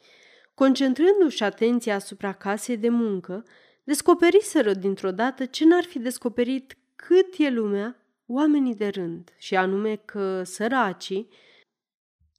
Concentrându-și 0.55 1.43
atenția 1.43 1.95
asupra 1.95 2.33
casei 2.33 2.77
de 2.77 2.89
muncă, 2.89 3.45
descoperiseră 3.85 4.73
dintr-o 4.73 5.11
dată 5.11 5.45
ce 5.45 5.65
n-ar 5.65 5.85
fi 5.85 5.99
descoperit 5.99 6.77
cât 6.97 7.35
e 7.39 7.51
lumea 7.51 7.97
oamenii 8.27 8.75
de 8.75 8.89
rând, 8.89 9.35
și 9.39 9.57
anume 9.57 9.97
că 9.97 10.43
săracii 10.43 11.29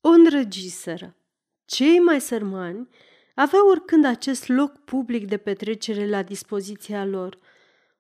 o 0.02 0.10
îndrăgiseră. 0.10 1.15
Cei 1.65 2.00
mai 2.00 2.22
sărmani 2.22 2.88
aveau 3.36 3.67
oricând 3.67 4.06
acest 4.06 4.48
loc 4.48 4.78
public 4.78 5.28
de 5.28 5.38
petrecere 5.38 6.10
la 6.10 6.24
dispoziția 6.24 7.06
lor, 7.06 7.38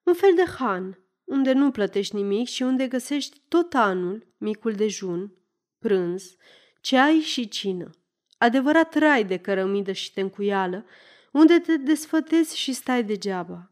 un 0.07 0.13
fel 0.13 0.35
de 0.35 0.45
han, 0.45 0.99
unde 1.23 1.53
nu 1.53 1.71
plătești 1.71 2.15
nimic 2.15 2.47
și 2.47 2.63
unde 2.63 2.87
găsești 2.87 3.41
tot 3.47 3.73
anul 3.73 4.27
micul 4.37 4.73
dejun, 4.73 5.33
prânz, 5.79 6.35
ceai 6.81 7.19
și 7.19 7.47
cină. 7.47 7.89
Adevărat 8.37 8.95
rai 8.95 9.25
de 9.25 9.37
cărămidă 9.37 9.91
și 9.91 10.13
tencuială, 10.13 10.85
unde 11.31 11.59
te 11.59 11.77
desfătezi 11.77 12.57
și 12.57 12.73
stai 12.73 13.03
degeaba. 13.03 13.71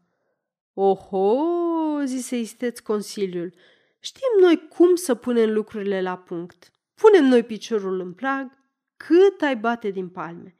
Oho, 0.74 1.36
zise 2.04 2.38
isteț 2.38 2.78
Consiliul, 2.78 3.54
știm 3.98 4.40
noi 4.40 4.68
cum 4.68 4.94
să 4.94 5.14
punem 5.14 5.52
lucrurile 5.52 6.02
la 6.02 6.16
punct. 6.16 6.70
Punem 6.94 7.24
noi 7.24 7.42
piciorul 7.42 8.00
în 8.00 8.12
prag, 8.12 8.58
cât 8.96 9.42
ai 9.42 9.56
bate 9.56 9.90
din 9.90 10.08
palme. 10.08 10.56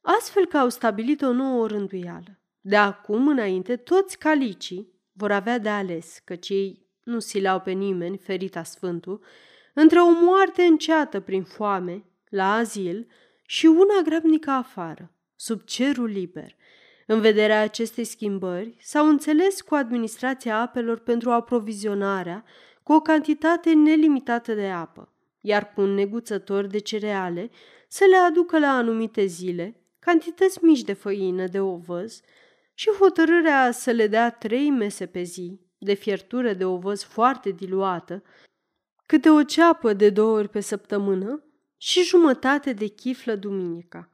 Astfel 0.00 0.46
că 0.46 0.58
au 0.58 0.68
stabilit 0.68 1.22
o 1.22 1.32
nouă 1.32 1.66
rânduială. 1.66 2.40
De 2.60 2.76
acum 2.76 3.28
înainte, 3.28 3.76
toți 3.76 4.18
calicii 4.18 4.91
vor 5.12 5.32
avea 5.32 5.58
de 5.58 5.68
ales, 5.68 6.18
căci 6.24 6.48
ei 6.48 6.86
nu 7.02 7.18
sileau 7.18 7.60
pe 7.60 7.70
nimeni, 7.70 8.18
ferita 8.18 8.62
Sfântul, 8.62 9.24
între 9.74 9.98
o 9.98 10.10
moarte 10.10 10.62
înceată 10.62 11.20
prin 11.20 11.42
foame, 11.42 12.04
la 12.28 12.52
azil, 12.52 13.06
și 13.46 13.66
una 13.66 14.02
grabnică 14.04 14.50
afară, 14.50 15.12
sub 15.36 15.62
cerul 15.62 16.08
liber. 16.08 16.56
În 17.06 17.20
vederea 17.20 17.60
acestei 17.60 18.04
schimbări, 18.04 18.76
s-au 18.80 19.06
înțeles 19.08 19.60
cu 19.60 19.74
administrația 19.74 20.60
apelor 20.60 20.98
pentru 20.98 21.30
aprovizionarea 21.30 22.44
cu 22.82 22.92
o 22.92 23.00
cantitate 23.00 23.72
nelimitată 23.72 24.54
de 24.54 24.66
apă, 24.66 25.12
iar 25.40 25.72
cu 25.72 25.80
un 25.80 25.94
neguțător 25.94 26.66
de 26.66 26.78
cereale 26.78 27.50
să 27.88 28.04
le 28.10 28.16
aducă 28.16 28.58
la 28.58 28.68
anumite 28.68 29.24
zile 29.24 29.76
cantități 29.98 30.64
mici 30.64 30.82
de 30.82 30.92
făină 30.92 31.46
de 31.46 31.60
ovăz 31.60 32.20
și 32.74 32.90
hotărârea 32.98 33.70
să 33.70 33.90
le 33.90 34.06
dea 34.06 34.30
trei 34.30 34.70
mese 34.70 35.06
pe 35.06 35.22
zi, 35.22 35.60
de 35.78 35.94
fiertură 35.94 36.52
de 36.52 36.64
ovăz 36.64 37.02
foarte 37.02 37.50
diluată, 37.50 38.22
câte 39.06 39.30
o 39.30 39.42
ceapă 39.42 39.92
de 39.92 40.10
două 40.10 40.36
ori 40.36 40.48
pe 40.48 40.60
săptămână 40.60 41.44
și 41.76 42.02
jumătate 42.02 42.72
de 42.72 42.86
chiflă 42.86 43.34
duminica. 43.34 44.10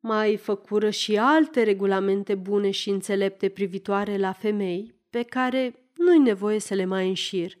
Mai 0.00 0.36
făcură 0.36 0.90
și 0.90 1.18
alte 1.18 1.62
regulamente 1.62 2.34
bune 2.34 2.70
și 2.70 2.90
înțelepte 2.90 3.48
privitoare 3.48 4.16
la 4.16 4.32
femei, 4.32 4.94
pe 5.10 5.22
care 5.22 5.90
nu-i 5.94 6.18
nevoie 6.18 6.58
să 6.58 6.74
le 6.74 6.84
mai 6.84 7.08
înșir. 7.08 7.52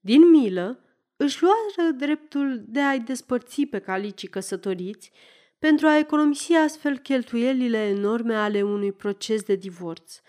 Din 0.00 0.30
milă, 0.30 0.80
își 1.16 1.42
luară 1.42 1.92
dreptul 1.92 2.64
de 2.66 2.80
a-i 2.80 3.00
despărți 3.00 3.62
pe 3.62 3.78
calicii 3.78 4.28
căsătoriți 4.28 5.12
pentru 5.58 5.86
a 5.86 5.98
economisi 5.98 6.52
astfel 6.52 6.98
cheltuielile 6.98 7.78
enorme 7.78 8.34
ale 8.34 8.62
unui 8.62 8.92
proces 8.92 9.42
de 9.42 9.54
divorț. 9.54 10.20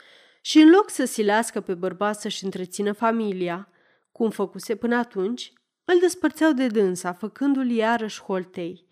Și 0.42 0.60
în 0.60 0.70
loc 0.70 0.90
să 0.90 1.06
silească 1.06 1.62
pe 1.62 1.74
bărbat 1.74 2.20
să-și 2.20 2.44
întrețină 2.44 2.92
familia, 2.92 3.70
cum 4.12 4.30
făcuse 4.30 4.76
până 4.76 4.96
atunci, 4.96 5.54
îl 5.84 6.00
despărțeau 6.00 6.52
de 6.52 6.68
dânsa, 6.68 7.13
făcându-l 7.13 7.70
iarăși 7.70 8.22
holtei. 8.22 8.86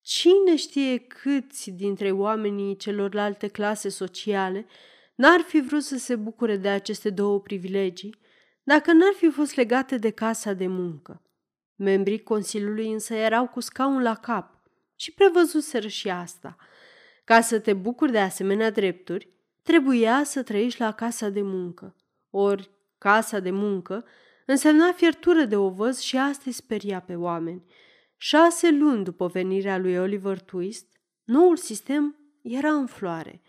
Cine 0.00 0.56
știe 0.56 0.98
câți 0.98 1.70
dintre 1.70 2.10
oamenii 2.10 2.76
celorlalte 2.76 3.48
clase 3.48 3.88
sociale 3.88 4.66
n-ar 5.14 5.40
fi 5.40 5.60
vrut 5.60 5.82
să 5.82 5.98
se 5.98 6.16
bucure 6.16 6.56
de 6.56 6.68
aceste 6.68 7.10
două 7.10 7.40
privilegii, 7.40 8.20
dacă 8.62 8.92
n-ar 8.92 9.12
fi 9.16 9.30
fost 9.30 9.54
legate 9.54 9.96
de 9.96 10.10
casa 10.10 10.52
de 10.52 10.66
muncă. 10.66 11.22
Membrii 11.74 12.22
Consiliului 12.22 12.92
însă 12.92 13.14
erau 13.14 13.48
cu 13.48 13.60
scaun 13.60 14.02
la 14.02 14.14
cap 14.14 14.61
și 14.96 15.12
prevăzuseră 15.12 15.88
și 15.88 16.10
asta. 16.10 16.56
Ca 17.24 17.40
să 17.40 17.58
te 17.58 17.72
bucuri 17.72 18.12
de 18.12 18.18
asemenea 18.18 18.70
drepturi, 18.70 19.28
trebuia 19.62 20.24
să 20.24 20.42
trăiești 20.42 20.80
la 20.80 20.92
casa 20.92 21.28
de 21.28 21.42
muncă. 21.42 21.96
Ori 22.30 22.70
casa 22.98 23.38
de 23.38 23.50
muncă 23.50 24.04
însemna 24.46 24.92
fiertură 24.92 25.44
de 25.44 25.56
ovăz 25.56 25.98
și 25.98 26.16
asta 26.16 26.42
îi 26.46 26.52
speria 26.52 27.00
pe 27.00 27.14
oameni. 27.14 27.64
Șase 28.16 28.70
luni 28.70 29.04
după 29.04 29.26
venirea 29.26 29.78
lui 29.78 29.96
Oliver 29.96 30.40
Twist, 30.40 30.86
noul 31.24 31.56
sistem 31.56 32.16
era 32.42 32.72
în 32.72 32.86
floare. 32.86 33.42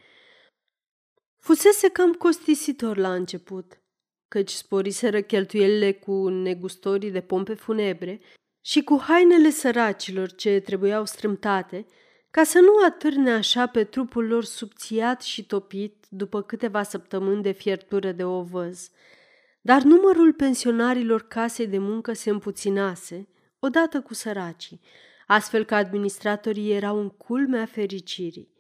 Fusese 1.38 1.90
cam 1.90 2.14
costisitor 2.14 2.98
la 2.98 3.14
început, 3.14 3.82
căci 4.28 4.52
sporiseră 4.52 5.22
cheltuielile 5.22 5.94
cu 5.94 6.28
negustorii 6.28 7.12
de 7.12 7.22
pompe 7.22 7.54
funebre 7.54 8.22
și 8.66 8.84
cu 8.84 9.02
hainele 9.02 9.50
săracilor 9.50 10.32
ce 10.32 10.60
trebuiau 10.60 11.06
strâmtate, 11.06 11.86
ca 12.32 12.44
să 12.44 12.60
nu 12.60 12.86
atârne 12.86 13.32
așa 13.32 13.68
pe 13.68 13.84
trupul 13.84 14.28
lor 14.28 14.44
subțiat 14.44 15.22
și 15.22 15.46
topit 15.46 16.06
după 16.10 16.42
câteva 16.42 16.84
săptămâni 16.84 17.42
de 17.42 17.52
fiertură 17.52 18.12
de 18.12 18.24
ovăz. 18.24 18.90
Dar 19.62 19.82
numărul 19.82 20.34
pensionarilor 20.34 21.28
casei 21.28 21.68
de 21.68 21.78
muncă 21.78 22.14
se 22.14 22.30
împuținase, 22.30 23.28
odată 23.60 24.02
cu 24.02 24.14
săracii, 24.14 24.82
astfel 25.28 25.66
că 25.66 25.76
administratorii 25.76 26.72
erau 26.72 27.00
în 27.00 27.10
culmea 27.10 27.66
fericirii. 27.66 28.52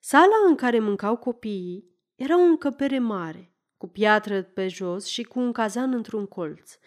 Sala 0.00 0.36
în 0.48 0.54
care 0.54 0.78
mâncau 0.78 1.16
copiii 1.16 1.90
era 2.14 2.38
o 2.38 2.42
încăpere 2.42 2.98
mare, 2.98 3.52
cu 3.76 3.88
piatră 3.88 4.42
pe 4.42 4.68
jos 4.68 5.06
și 5.06 5.22
cu 5.22 5.40
un 5.40 5.52
cazan 5.52 5.92
într-un 5.92 6.26
colț. 6.26 6.78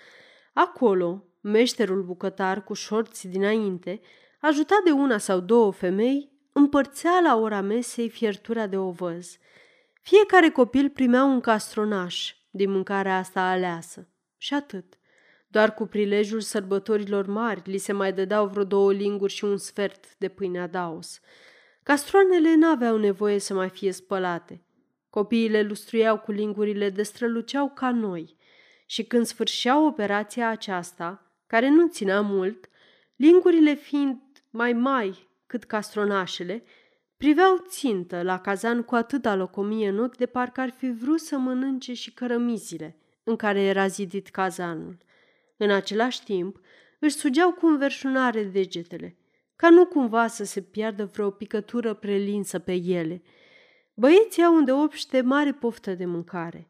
Acolo, 0.59 1.23
meșterul 1.41 2.03
bucătar 2.03 2.63
cu 2.63 2.73
șorți 2.73 3.27
dinainte, 3.27 4.01
ajutat 4.41 4.83
de 4.83 4.91
una 4.91 5.17
sau 5.17 5.39
două 5.39 5.71
femei, 5.71 6.31
împărțea 6.53 7.19
la 7.23 7.35
ora 7.35 7.61
mesei 7.61 8.09
fiertura 8.09 8.67
de 8.67 8.77
ovăz. 8.77 9.37
Fiecare 10.01 10.49
copil 10.49 10.89
primea 10.89 11.23
un 11.23 11.39
castronaș 11.39 12.35
din 12.49 12.71
mâncarea 12.71 13.17
asta 13.17 13.41
aleasă. 13.41 14.07
Și 14.37 14.53
atât. 14.53 14.93
Doar 15.47 15.73
cu 15.73 15.85
prilejul 15.85 16.41
sărbătorilor 16.41 17.25
mari 17.25 17.61
li 17.65 17.77
se 17.77 17.91
mai 17.91 18.13
dădeau 18.13 18.47
vreo 18.47 18.63
două 18.63 18.93
linguri 18.93 19.33
și 19.33 19.43
un 19.43 19.57
sfert 19.57 20.17
de 20.17 20.27
pâine 20.27 20.67
daos. 20.67 21.19
Castroanele 21.83 22.55
n-aveau 22.55 22.97
nevoie 22.97 23.39
să 23.39 23.53
mai 23.53 23.69
fie 23.69 23.91
spălate. 23.91 24.63
Copiii 25.09 25.49
le 25.49 25.61
lustruiau 25.61 26.19
cu 26.19 26.31
lingurile 26.31 26.89
de 26.89 27.03
străluceau 27.03 27.71
ca 27.75 27.91
noi 27.91 28.37
și 28.89 29.03
când 29.03 29.25
sfârșeau 29.25 29.85
operația 29.85 30.49
aceasta, 30.49 31.33
care 31.47 31.69
nu 31.69 31.87
ținea 31.87 32.21
mult, 32.21 32.69
lingurile 33.15 33.73
fiind 33.73 34.19
mai 34.49 34.73
mai 34.73 35.29
cât 35.45 35.63
castronașele, 35.63 36.63
priveau 37.17 37.65
țintă 37.67 38.21
la 38.21 38.39
cazan 38.39 38.83
cu 38.83 38.95
atâta 38.95 39.35
locomie 39.35 39.89
în 39.89 39.99
ochi 39.99 40.17
de 40.17 40.25
parcă 40.25 40.61
ar 40.61 40.69
fi 40.69 40.91
vrut 40.91 41.19
să 41.19 41.37
mănânce 41.37 41.93
și 41.93 42.13
cărămizile 42.13 42.97
în 43.23 43.35
care 43.35 43.61
era 43.61 43.87
zidit 43.87 44.27
cazanul. 44.27 44.97
În 45.57 45.71
același 45.71 46.23
timp, 46.23 46.59
își 46.99 47.15
sugeau 47.15 47.51
cu 47.51 47.65
înverșunare 47.65 48.43
degetele, 48.43 49.17
ca 49.55 49.69
nu 49.69 49.85
cumva 49.85 50.27
să 50.27 50.43
se 50.43 50.61
piardă 50.61 51.05
vreo 51.05 51.29
picătură 51.29 51.93
prelinsă 51.93 52.59
pe 52.59 52.73
ele. 52.73 53.21
Băieții 53.93 54.43
au 54.43 54.55
îndeopște 54.55 55.21
mare 55.21 55.51
poftă 55.51 55.93
de 55.93 56.05
mâncare. 56.05 56.68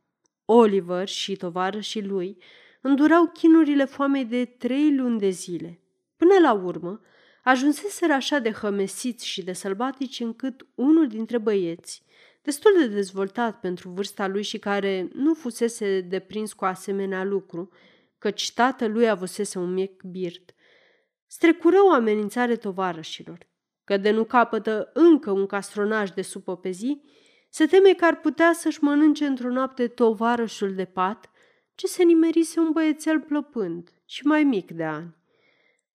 Oliver 0.51 1.07
și 1.07 1.35
tovarășii 1.35 2.05
lui 2.05 2.37
îndurau 2.81 3.25
chinurile 3.25 3.85
foamei 3.85 4.25
de 4.25 4.45
trei 4.45 4.95
luni 4.95 5.19
de 5.19 5.29
zile. 5.29 5.79
Până 6.17 6.33
la 6.41 6.53
urmă, 6.53 7.01
ajunseseră 7.43 8.13
așa 8.13 8.39
de 8.39 8.51
hămesiți 8.51 9.27
și 9.27 9.43
de 9.43 9.53
sălbatici 9.53 10.19
încât 10.19 10.67
unul 10.75 11.07
dintre 11.07 11.37
băieți, 11.37 12.03
destul 12.41 12.71
de 12.77 12.87
dezvoltat 12.87 13.59
pentru 13.59 13.89
vârsta 13.89 14.27
lui 14.27 14.43
și 14.43 14.57
care 14.59 15.09
nu 15.13 15.33
fusese 15.33 16.01
deprins 16.01 16.53
cu 16.53 16.65
asemenea 16.65 17.23
lucru, 17.23 17.69
căci 18.17 18.53
tatălui 18.53 19.09
avusese 19.09 19.59
un 19.59 19.73
mic 19.73 20.03
birt, 20.03 20.53
strecură 21.27 21.77
o 21.87 21.91
amenințare 21.91 22.55
tovarășilor, 22.55 23.37
că 23.83 23.97
de 23.97 24.11
nu 24.11 24.23
capătă 24.23 24.89
încă 24.93 25.31
un 25.31 25.45
castronaj 25.45 26.09
de 26.09 26.21
supă 26.21 26.57
pe 26.57 26.69
zi, 26.69 27.01
se 27.49 27.65
teme 27.65 27.93
că 27.93 28.05
ar 28.05 28.19
putea 28.19 28.53
să-și 28.53 28.83
mănânce 28.83 29.25
într-o 29.25 29.49
noapte 29.49 29.87
tovarășul 29.87 30.73
de 30.75 30.85
pat, 30.85 31.29
ce 31.75 31.87
se 31.87 32.03
nimerise 32.03 32.59
un 32.59 32.71
băiețel 32.71 33.19
plăpând 33.19 33.89
și 34.05 34.25
mai 34.25 34.43
mic 34.43 34.71
de 34.71 34.83
ani. 34.83 35.15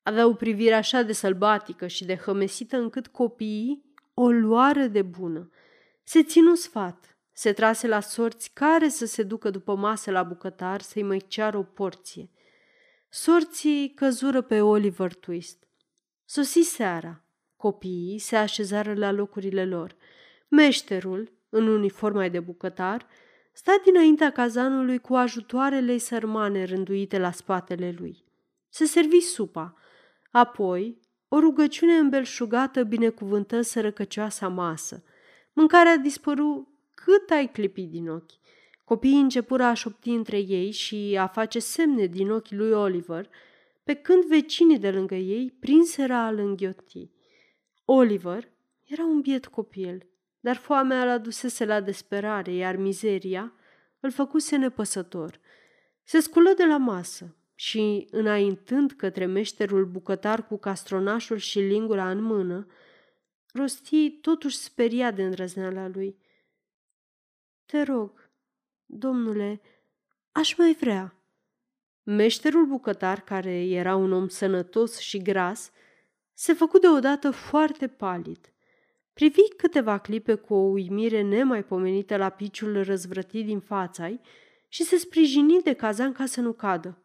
Avea 0.02 0.26
o 0.26 0.34
privire 0.34 0.74
așa 0.74 1.02
de 1.02 1.12
sălbatică 1.12 1.86
și 1.86 2.04
de 2.04 2.16
hămesită 2.16 2.76
încât 2.76 3.06
copiii 3.06 3.84
o 4.14 4.30
luară 4.30 4.86
de 4.86 5.02
bună. 5.02 5.50
Se 6.02 6.22
ținu 6.22 6.54
sfat, 6.54 7.18
se 7.32 7.52
trase 7.52 7.86
la 7.86 8.00
sorți 8.00 8.50
care 8.52 8.88
să 8.88 9.06
se 9.06 9.22
ducă 9.22 9.50
după 9.50 9.74
masă 9.74 10.10
la 10.10 10.22
bucătar 10.22 10.80
să-i 10.80 11.02
mai 11.02 11.22
ceară 11.28 11.58
o 11.58 11.62
porție. 11.62 12.30
Sorții 13.08 13.92
căzură 13.94 14.40
pe 14.40 14.60
Oliver 14.60 15.14
Twist. 15.14 15.68
Sosi 16.24 16.60
seara. 16.60 17.24
Copiii 17.56 18.18
se 18.18 18.36
așezară 18.36 18.94
la 18.94 19.10
locurile 19.10 19.66
lor. 19.66 19.96
Meșterul, 20.48 21.32
în 21.56 21.66
uniforma 21.66 22.28
de 22.28 22.40
bucătar, 22.40 23.06
sta 23.52 23.80
dinaintea 23.84 24.30
cazanului 24.30 24.98
cu 24.98 25.14
ajutoarele 25.14 25.98
sărmane 25.98 26.64
rânduite 26.64 27.18
la 27.18 27.30
spatele 27.30 27.94
lui. 27.98 28.24
Se 28.68 28.84
servi 28.84 29.20
supa. 29.20 29.74
Apoi, 30.30 31.00
o 31.28 31.38
rugăciune 31.38 31.92
îmbelșugată 31.92 32.82
binecuvântă 32.82 33.60
sărăcăcioasa 33.60 34.48
masă. 34.48 35.02
Mâncarea 35.52 35.96
dispăru 35.96 36.68
cât 36.94 37.30
ai 37.30 37.50
clipit 37.50 37.90
din 37.90 38.08
ochi. 38.08 38.32
Copiii 38.84 39.20
începură 39.20 39.62
a 39.62 39.74
șopti 39.74 40.10
între 40.10 40.38
ei 40.38 40.70
și 40.70 41.16
a 41.18 41.26
face 41.26 41.58
semne 41.58 42.06
din 42.06 42.30
ochii 42.30 42.56
lui 42.56 42.70
Oliver, 42.70 43.28
pe 43.84 43.94
când 43.94 44.24
vecinii 44.24 44.78
de 44.78 44.90
lângă 44.90 45.14
ei 45.14 45.56
prinseră 45.60 46.14
a 46.14 46.30
lânghioti. 46.30 47.10
Oliver 47.84 48.48
era 48.84 49.04
un 49.04 49.20
biet 49.20 49.46
copil, 49.46 50.06
dar 50.44 50.56
foamea 50.56 51.02
îl 51.02 51.08
adusese 51.08 51.64
la 51.64 51.80
desperare, 51.80 52.52
iar 52.52 52.76
mizeria 52.76 53.52
îl 54.00 54.10
făcuse 54.10 54.56
nepăsător. 54.56 55.40
Se 56.02 56.20
sculă 56.20 56.52
de 56.56 56.64
la 56.64 56.76
masă 56.76 57.36
și, 57.54 58.08
înaintând 58.10 58.92
către 58.92 59.26
meșterul 59.26 59.86
bucătar 59.86 60.46
cu 60.46 60.56
castronașul 60.56 61.36
și 61.36 61.58
lingura 61.58 62.10
în 62.10 62.22
mână, 62.22 62.66
rosti 63.52 64.10
totuși 64.10 64.56
speria 64.56 65.10
de 65.10 65.24
îndrăzneala 65.24 65.88
lui. 65.88 66.18
Te 67.66 67.82
rog, 67.82 68.30
domnule, 68.86 69.60
aș 70.32 70.56
mai 70.56 70.76
vrea. 70.80 71.14
Meșterul 72.02 72.66
bucătar, 72.66 73.20
care 73.20 73.64
era 73.64 73.96
un 73.96 74.12
om 74.12 74.28
sănătos 74.28 74.98
și 74.98 75.22
gras, 75.22 75.70
se 76.32 76.52
făcu 76.52 76.78
deodată 76.78 77.30
foarte 77.30 77.88
palid. 77.88 78.53
Privi 79.14 79.48
câteva 79.56 79.98
clipe 79.98 80.34
cu 80.34 80.54
o 80.54 80.56
uimire 80.56 81.20
nemaipomenită 81.20 82.16
la 82.16 82.28
piciul 82.28 82.82
răzvrătit 82.82 83.44
din 83.44 83.60
fața 83.60 84.20
și 84.68 84.82
se 84.82 84.96
sprijini 84.96 85.62
de 85.62 85.72
cazan 85.72 86.12
ca 86.12 86.26
să 86.26 86.40
nu 86.40 86.52
cadă. 86.52 86.98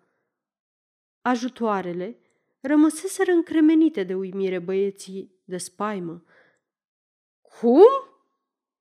Ajutoarele 1.21 2.19
rămăseseră 2.59 3.31
încremenite 3.31 4.03
de 4.03 4.15
uimire 4.15 4.59
băieții 4.59 5.41
de 5.43 5.57
spaimă. 5.57 6.23
Cum? 7.41 7.87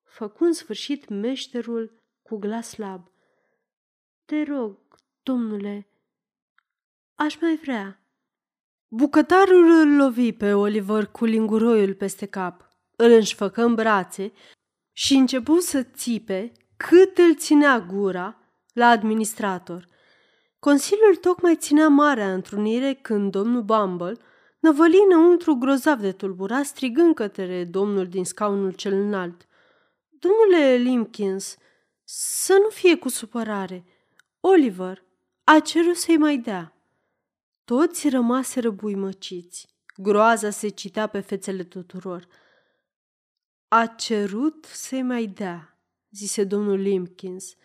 Făcu 0.03 0.43
în 0.43 0.53
sfârșit 0.53 1.07
meșterul 1.07 2.01
cu 2.21 2.37
glas 2.37 2.69
slab. 2.69 3.11
Te 4.25 4.43
rog, 4.43 4.77
domnule, 5.23 5.87
aș 7.15 7.39
mai 7.41 7.55
vrea. 7.55 8.03
Bucătarul 8.87 9.69
îl 9.69 9.95
lovi 9.95 10.33
pe 10.33 10.53
Oliver 10.53 11.05
cu 11.05 11.25
linguroiul 11.25 11.93
peste 11.93 12.25
cap 12.25 12.68
îl 13.01 13.11
înșfăcă 13.11 13.63
în 13.63 13.75
brațe 13.75 14.31
și 14.91 15.13
începu 15.13 15.59
să 15.59 15.83
țipe 15.83 16.51
cât 16.77 17.17
îl 17.17 17.35
ținea 17.35 17.79
gura 17.79 18.37
la 18.73 18.87
administrator. 18.87 19.87
Consiliul 20.59 21.15
tocmai 21.15 21.55
ținea 21.55 21.87
marea 21.87 22.33
întrunire 22.33 22.93
când 22.93 23.31
domnul 23.31 23.61
Bumble 23.61 24.17
năvăli 24.59 24.97
înăuntru 25.09 25.53
grozav 25.53 25.99
de 25.99 26.11
tulburat, 26.11 26.65
strigând 26.65 27.15
către 27.15 27.63
domnul 27.63 28.07
din 28.07 28.25
scaunul 28.25 28.71
cel 28.71 28.93
înalt. 28.93 29.47
Domnule 30.09 30.75
Limkins, 30.75 31.57
să 32.03 32.53
nu 32.61 32.69
fie 32.69 32.97
cu 32.97 33.09
supărare. 33.09 33.85
Oliver 34.39 35.03
a 35.43 35.59
cerut 35.59 35.95
să-i 35.95 36.17
mai 36.17 36.37
dea. 36.37 36.73
Toți 37.65 38.09
rămaseră 38.09 38.69
buimăciți. 38.69 39.67
Groaza 39.95 40.49
se 40.49 40.67
citea 40.67 41.07
pe 41.07 41.19
fețele 41.19 41.63
tuturor– 41.63 42.27
a 43.69 43.85
cerut 43.85 44.65
să-i 44.65 45.01
mai 45.01 45.25
dea, 45.25 45.79
zise 46.11 46.43
domnul 46.43 46.77
Limpkins. 46.77 47.55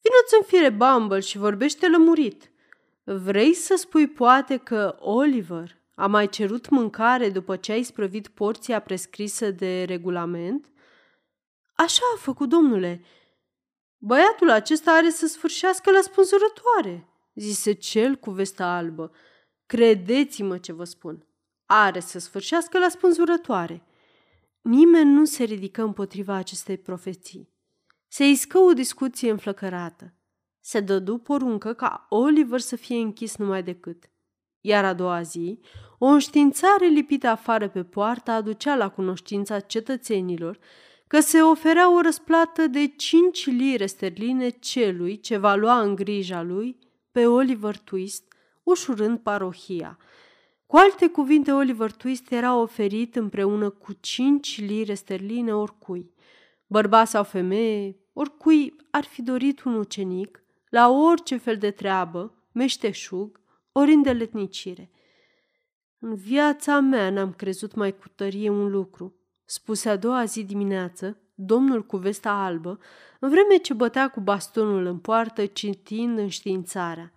Vino-ți 0.00 0.34
în 0.38 0.42
fire, 0.42 0.70
Bumble, 0.70 1.20
și 1.20 1.38
vorbește 1.38 1.88
lămurit. 1.88 2.50
Vrei 3.04 3.54
să 3.54 3.74
spui 3.76 4.08
poate 4.08 4.56
că 4.56 4.96
Oliver 4.98 5.82
a 5.94 6.06
mai 6.06 6.28
cerut 6.28 6.68
mâncare 6.68 7.30
după 7.30 7.56
ce 7.56 7.72
ai 7.72 7.82
sprăvit 7.82 8.28
porția 8.28 8.80
prescrisă 8.80 9.50
de 9.50 9.84
regulament? 9.84 10.72
Așa 11.74 12.02
a 12.14 12.18
făcut, 12.18 12.48
domnule. 12.48 13.04
Băiatul 13.98 14.50
acesta 14.50 14.92
are 14.92 15.10
să 15.10 15.26
sfârșească 15.26 15.90
la 15.90 16.00
spânzurătoare, 16.00 17.08
zise 17.34 17.72
cel 17.72 18.14
cu 18.16 18.30
vesta 18.30 18.64
albă. 18.64 19.12
Credeți-mă 19.66 20.58
ce 20.58 20.72
vă 20.72 20.84
spun. 20.84 21.26
Are 21.66 22.00
să 22.00 22.18
sfârșească 22.18 22.78
la 22.78 22.88
spânzurătoare. 22.88 23.82
Nimeni 24.64 25.10
nu 25.10 25.24
se 25.24 25.44
ridică 25.44 25.82
împotriva 25.82 26.34
acestei 26.34 26.78
profeții. 26.78 27.52
Se 28.08 28.28
iscă 28.28 28.58
o 28.58 28.72
discuție 28.72 29.30
înflăcărată. 29.30 30.14
Se 30.60 30.80
dădu 30.80 31.18
poruncă 31.18 31.72
ca 31.72 32.06
Oliver 32.08 32.60
să 32.60 32.76
fie 32.76 32.96
închis 32.96 33.36
numai 33.36 33.62
decât. 33.62 34.10
Iar 34.60 34.84
a 34.84 34.92
doua 34.92 35.22
zi, 35.22 35.60
o 35.98 36.06
înștiințare 36.06 36.86
lipită 36.86 37.26
afară 37.26 37.68
pe 37.68 37.84
poartă 37.84 38.30
aducea 38.30 38.76
la 38.76 38.88
cunoștința 38.88 39.60
cetățenilor 39.60 40.58
că 41.06 41.20
se 41.20 41.42
oferea 41.42 41.94
o 41.94 42.00
răsplată 42.00 42.66
de 42.66 42.86
cinci 42.86 43.46
lire 43.46 43.86
sterline 43.86 44.48
celui 44.48 45.20
ce 45.20 45.36
va 45.36 45.54
lua 45.54 45.80
în 45.80 45.94
grija 45.94 46.42
lui 46.42 46.78
pe 47.12 47.26
Oliver 47.26 47.78
Twist, 47.78 48.24
ușurând 48.62 49.18
parohia– 49.18 49.98
cu 50.66 50.76
alte 50.76 51.08
cuvinte, 51.08 51.52
Oliver 51.52 51.92
Twist 51.92 52.30
era 52.30 52.56
oferit 52.56 53.16
împreună 53.16 53.70
cu 53.70 53.92
cinci 53.92 54.60
lire 54.60 54.94
sterline 54.94 55.54
oricui, 55.54 56.14
bărbat 56.66 57.08
sau 57.08 57.24
femeie, 57.24 57.96
oricui 58.12 58.76
ar 58.90 59.04
fi 59.04 59.22
dorit 59.22 59.62
un 59.62 59.74
ucenic, 59.74 60.42
la 60.68 60.88
orice 60.90 61.36
fel 61.36 61.56
de 61.56 61.70
treabă, 61.70 62.34
meșteșug, 62.52 63.40
ori 63.72 63.92
îndeletnicire. 63.92 64.90
În 65.98 66.14
viața 66.14 66.80
mea 66.80 67.10
n-am 67.10 67.32
crezut 67.32 67.74
mai 67.74 67.96
cu 67.98 68.08
tărie 68.14 68.50
un 68.50 68.70
lucru, 68.70 69.14
spuse 69.44 69.88
a 69.88 69.96
doua 69.96 70.24
zi 70.24 70.44
dimineață, 70.44 71.18
domnul 71.34 71.86
cu 71.86 71.96
vesta 71.96 72.30
albă, 72.30 72.78
în 73.20 73.28
vreme 73.28 73.56
ce 73.56 73.74
bătea 73.74 74.08
cu 74.08 74.20
bastonul 74.20 74.86
în 74.86 74.98
poartă, 74.98 75.46
citind 75.46 76.18
înștiințarea. 76.18 77.12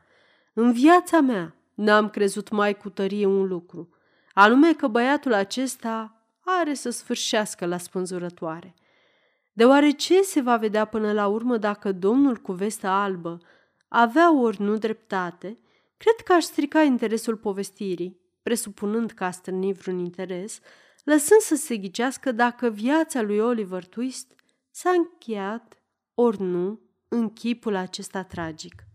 În 0.53 0.71
viața 0.71 1.19
mea 1.19 1.55
n-am 1.77 2.09
crezut 2.09 2.49
mai 2.49 2.77
cu 2.77 2.89
tărie 2.89 3.25
un 3.25 3.47
lucru, 3.47 3.89
anume 4.33 4.73
că 4.73 4.87
băiatul 4.87 5.33
acesta 5.33 6.25
are 6.39 6.73
să 6.73 6.89
sfârșească 6.89 7.65
la 7.65 7.77
spânzurătoare. 7.77 8.73
Deoarece 9.53 10.21
se 10.21 10.41
va 10.41 10.57
vedea 10.57 10.85
până 10.85 11.11
la 11.11 11.27
urmă 11.27 11.57
dacă 11.57 11.91
domnul 11.91 12.37
cu 12.37 12.51
vesta 12.51 12.91
albă 12.91 13.37
avea 13.87 14.39
ori 14.39 14.61
nu 14.61 14.77
dreptate, 14.77 15.59
cred 15.97 16.15
că 16.23 16.33
aș 16.33 16.43
strica 16.43 16.81
interesul 16.81 17.35
povestirii, 17.35 18.19
presupunând 18.43 19.11
că 19.11 19.23
a 19.23 19.31
strânit 19.31 19.75
vreun 19.75 19.99
interes, 19.99 20.59
lăsând 21.03 21.41
să 21.41 21.55
se 21.55 21.77
ghicească 21.77 22.31
dacă 22.31 22.69
viața 22.69 23.21
lui 23.21 23.39
Oliver 23.39 23.85
Twist 23.85 24.33
s-a 24.71 24.89
încheiat 24.89 25.81
ori 26.13 26.41
nu 26.41 26.79
în 27.07 27.29
chipul 27.29 27.75
acesta 27.75 28.23
tragic. 28.23 28.87